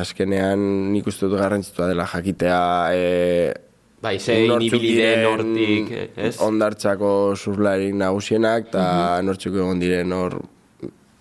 Azkenean 0.00 0.62
nik 0.90 1.06
uste 1.06 1.28
dut 1.28 1.38
garrantzitua 1.38 1.86
dela 1.92 2.08
jakitea 2.10 2.60
e, 2.96 3.02
Bai, 4.02 4.14
zein 4.18 4.46
nortzuk 4.46 4.78
ibili 4.78 4.98
den 4.98 5.20
diren 5.20 5.28
hortik, 5.28 6.18
ez? 6.26 6.34
Ondartzako 6.42 7.10
surflarik 7.36 7.94
nagusienak 7.98 8.70
eta 8.70 8.84
nortzuk 9.26 9.58
egon 9.58 9.82
diren 9.82 10.14
hor 10.14 10.38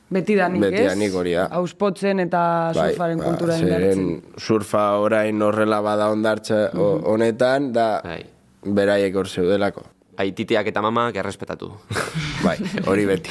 Beti 0.09 0.35
danik, 0.39 0.61
ez? 0.63 0.69
Betidanik 0.71 1.13
hori 1.19 1.33
da. 1.35 1.47
Auspotzen 1.59 2.19
eta 2.23 2.41
surfaren 2.73 3.19
kultura 3.19 3.57
Bai, 3.57 3.59
zeren 3.59 3.99
indartzen. 3.99 4.39
surfa 4.39 4.83
orain 5.03 5.41
horrela 5.43 5.81
bada 5.83 6.09
ondartza 6.13 6.69
o- 6.79 7.01
honetan, 7.11 7.73
da 7.75 7.99
Bai. 8.05 8.21
beraiek 8.63 9.15
hor 9.19 9.27
zeudelako. 9.27 9.83
Aititeak 10.17 10.67
eta 10.71 10.81
mamak 10.81 11.15
errespetatu. 11.19 11.73
Bai, 12.45 12.55
hori 12.87 13.05
beti. 13.05 13.29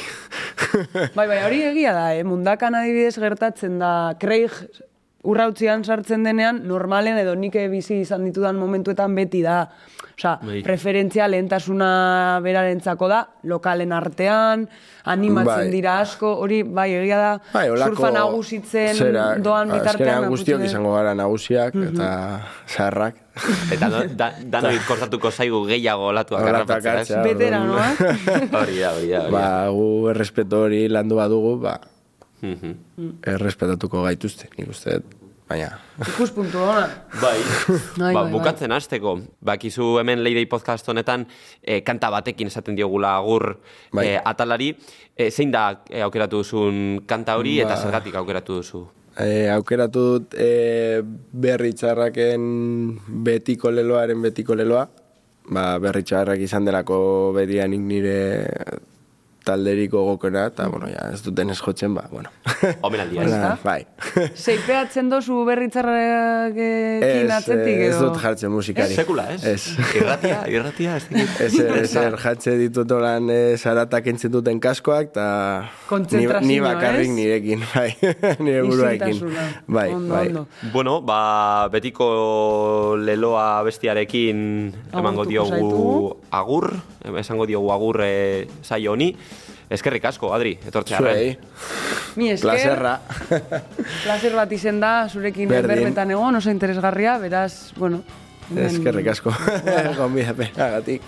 Bai, 1.15 1.25
bai, 1.27 1.39
hori 1.47 1.63
egia 1.71 1.93
da, 1.97 2.05
eh? 2.15 2.23
mundakan 2.23 2.75
adibidez 2.79 3.17
gertatzen 3.19 3.79
da, 3.81 4.13
Craig 4.21 4.51
urrautzian 5.23 5.83
sartzen 5.83 6.23
denean, 6.23 6.61
normalen 6.67 7.17
edo 7.17 7.35
nik 7.35 7.55
bizi 7.71 8.01
izan 8.01 8.25
ditudan 8.25 8.55
momentuetan 8.55 9.15
beti 9.15 9.41
da, 9.41 9.67
Osea, 10.17 10.39
Bai. 10.41 10.63
preferentzia 10.65 11.27
lehentasuna 11.29 12.39
berarentzako 12.41 13.07
da, 13.07 13.19
lokalen 13.45 13.91
artean, 13.93 14.63
animatzen 15.05 15.67
Bai. 15.67 15.71
dira 15.71 15.99
asko, 16.01 16.31
hori, 16.41 16.63
bai, 16.63 16.87
egia 17.03 17.19
da, 17.21 17.33
Bai, 17.53 17.67
olako 17.69 17.93
surfa 17.93 18.09
nagusitzen 18.15 18.95
zera, 18.97 19.25
doan 19.37 19.69
bitartean. 19.69 19.93
azkenean 19.93 20.29
guztiok 20.33 20.63
izango 20.65 20.95
gara 20.95 21.13
nagusiak 21.13 21.77
eta 21.91 22.09
zaharrak. 22.65 23.19
Eta 23.75 23.89
no, 23.93 23.99
da, 24.17 24.31
danoi 24.41 24.79
kostatuko 24.87 25.29
zaigu 25.29 25.61
gehiago 25.69 26.07
olatuak 26.09 26.41
harrapatzea, 26.49 26.95
ez? 26.95 27.11
hartzea. 27.11 27.21
Veteranoak. 27.27 28.01
Hori 28.63 28.79
da, 28.79 28.95
hori 28.95 29.11
da. 29.13 29.21
Ba, 29.29 29.45
gu 29.69 29.85
errespeto 30.15 30.63
hori 30.65 30.87
landu 30.89 31.21
badugu, 31.21 31.59
ba, 31.61 31.77
Mhm. 32.41 32.75
errespetatuko 33.25 34.03
gaituzte, 34.03 34.49
nik 34.57 34.69
uste. 34.69 34.99
Baina, 35.47 35.69
Ikuspuntu 36.03 36.59
ona. 36.59 36.83
Bai, 37.23 37.37
Bai, 37.97 38.13
ba, 38.13 38.23
bai, 38.25 38.31
bukatzen 38.33 38.71
hasteko, 38.75 39.13
bakizu 39.41 39.93
hemen 40.01 40.19
Leidei 40.23 40.45
podcast 40.45 40.89
honetan 40.91 41.23
e, 41.63 41.79
kanta 41.87 42.09
batekin 42.11 42.47
esaten 42.51 42.75
diogula 42.75 43.13
agur 43.17 43.53
Bai. 43.95 44.05
e, 44.09 44.17
atalari, 44.25 44.73
e, 45.15 45.29
zein 45.31 45.51
da 45.55 45.69
e, 45.89 46.01
aukeratu 46.03 46.41
duzun 46.43 47.03
kanta 47.07 47.37
hori 47.39 47.61
eta 47.63 47.75
Ba. 47.77 47.81
zergatik 47.81 48.15
aukeratu 48.19 48.59
duzu? 48.59 48.83
e, 49.17 49.47
aukeratu 49.49 50.03
dut 50.19 50.35
e, 50.37 51.01
berri 51.31 51.71
txarraken 51.73 52.43
betiko 53.23 53.71
leloaren 53.71 54.21
betiko 54.21 54.53
leloa. 54.53 54.83
Ba, 55.49 55.79
berri 55.79 56.03
txarrak 56.03 56.43
izan 56.43 56.65
delako 56.67 57.31
bedianik 57.33 57.79
nire 57.79 58.19
talderiko 59.47 60.03
gokena, 60.11 60.47
eta, 60.51 60.67
bueno, 60.71 60.89
ja, 60.91 61.07
ez 61.13 61.21
duten 61.25 61.53
ez 61.53 61.57
jotzen, 61.63 61.95
ba, 61.95 62.05
bueno. 62.11 62.31
Omenaldia, 62.87 63.23
ez? 63.23 63.31
Ezta? 63.31 63.53
bai. 63.63 63.81
Seipeatzen 64.45 65.11
dozu 65.11 65.43
berritzarrakekin 65.47 67.27
Ez, 67.27 67.31
atzetik 67.37 67.83
ez 67.87 67.93
edo... 67.93 68.09
dut 68.09 68.21
jartzen 68.21 68.53
musikari. 68.53 68.97
Sekula, 68.97 69.27
ez? 69.35 69.41
Ez. 69.47 69.73
Irratia, 69.99 70.41
irratia, 70.55 70.97
ez 70.99 71.07
dakit. 71.07 71.41
Ez, 71.47 71.51
ez, 71.63 71.95
ez, 71.95 72.13
jatze 72.23 72.57
ditut 72.59 72.91
olan 72.97 73.31
e, 73.33 73.39
zaratak 73.57 74.11
entzun 74.13 74.33
duten 74.37 74.61
kaskoak, 74.63 75.11
eta 75.13 75.27
ni, 75.63 75.71
Kontzentrazioa, 75.87 76.47
ni 76.47 76.59
bakarrik 76.63 77.07
ez? 77.07 77.15
nirekin, 77.15 77.65
bai, 77.73 77.89
nire 78.43 78.63
buruarekin. 78.67 79.15
Isiltasuna. 79.15 79.47
Bai, 79.67 79.87
ondo, 79.95 80.13
bai. 80.13 80.25
Ondo. 80.31 80.45
Bueno, 80.73 80.99
ba, 81.05 81.21
betiko 81.73 82.07
leloa 82.99 83.63
bestiarekin 83.67 84.45
emango 84.93 85.27
diogu 85.29 86.17
agur, 86.31 86.71
esango 87.17 87.47
diogu 87.49 87.71
agur 87.75 88.03
e, 88.05 88.47
saio 88.61 88.95
honi. 88.95 89.13
Eskerrik 89.69 90.05
asko, 90.07 90.31
Adri, 90.31 90.53
etortzearren. 90.67 91.17
Zuei, 91.17 91.37
Mi 92.15 92.31
esker, 92.31 92.47
plazerra. 92.47 92.93
placer 94.05 94.35
bat 94.37 94.51
izen 94.55 94.79
da, 94.79 94.91
zurekin 95.11 95.51
berbetan 95.51 96.11
egon, 96.15 96.39
oso 96.39 96.53
interesgarria, 96.53 97.17
beraz, 97.19 97.73
bueno... 97.75 98.01
Eskerrik 98.47 99.09
asko, 99.11 99.33
gonbidapenagatik. 99.99 101.03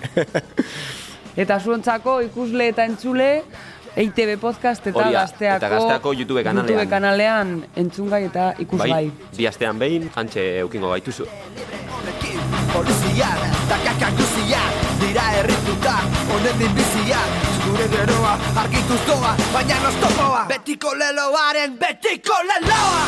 Eta 1.39 1.55
zuontzako 1.63 2.17
ikusle 2.25 2.67
eta 2.73 2.83
entzule, 2.83 3.29
EITB 3.95 4.35
podcast 4.41 4.85
eta 4.89 4.99
Hori 4.99 5.13
da, 5.13 5.21
gazteako, 5.21 5.57
eta 5.61 5.69
Gazteako 5.71 6.13
YouTube 6.17 6.43
kanalean. 6.43 6.67
YouTube 6.67 6.89
kanalean 6.91 7.53
entzungai 7.79 8.21
eta 8.27 8.49
ikusgai. 8.59 8.89
Bai, 8.91 9.31
bi 9.37 9.47
astean 9.47 9.79
behin, 9.79 10.09
antxe 10.19 10.45
eukingo 10.65 10.91
gaituzu. 10.91 11.29
Poliziak, 12.73 13.47
takaka 13.71 14.11
guziak, 14.19 14.78
dira 14.99 15.25
erritutak, 15.39 16.03
honetik 16.33 16.71
biziak, 16.77 17.37
gure 17.65 17.87
geroa, 17.95 18.33
argituz 18.63 18.99
doa, 19.07 19.33
baina 19.53 19.79
nostopoa, 19.85 20.45
betiko 20.51 20.93
leloaren 21.01 21.77
betiko 21.79 22.39
leloa! 22.51 23.03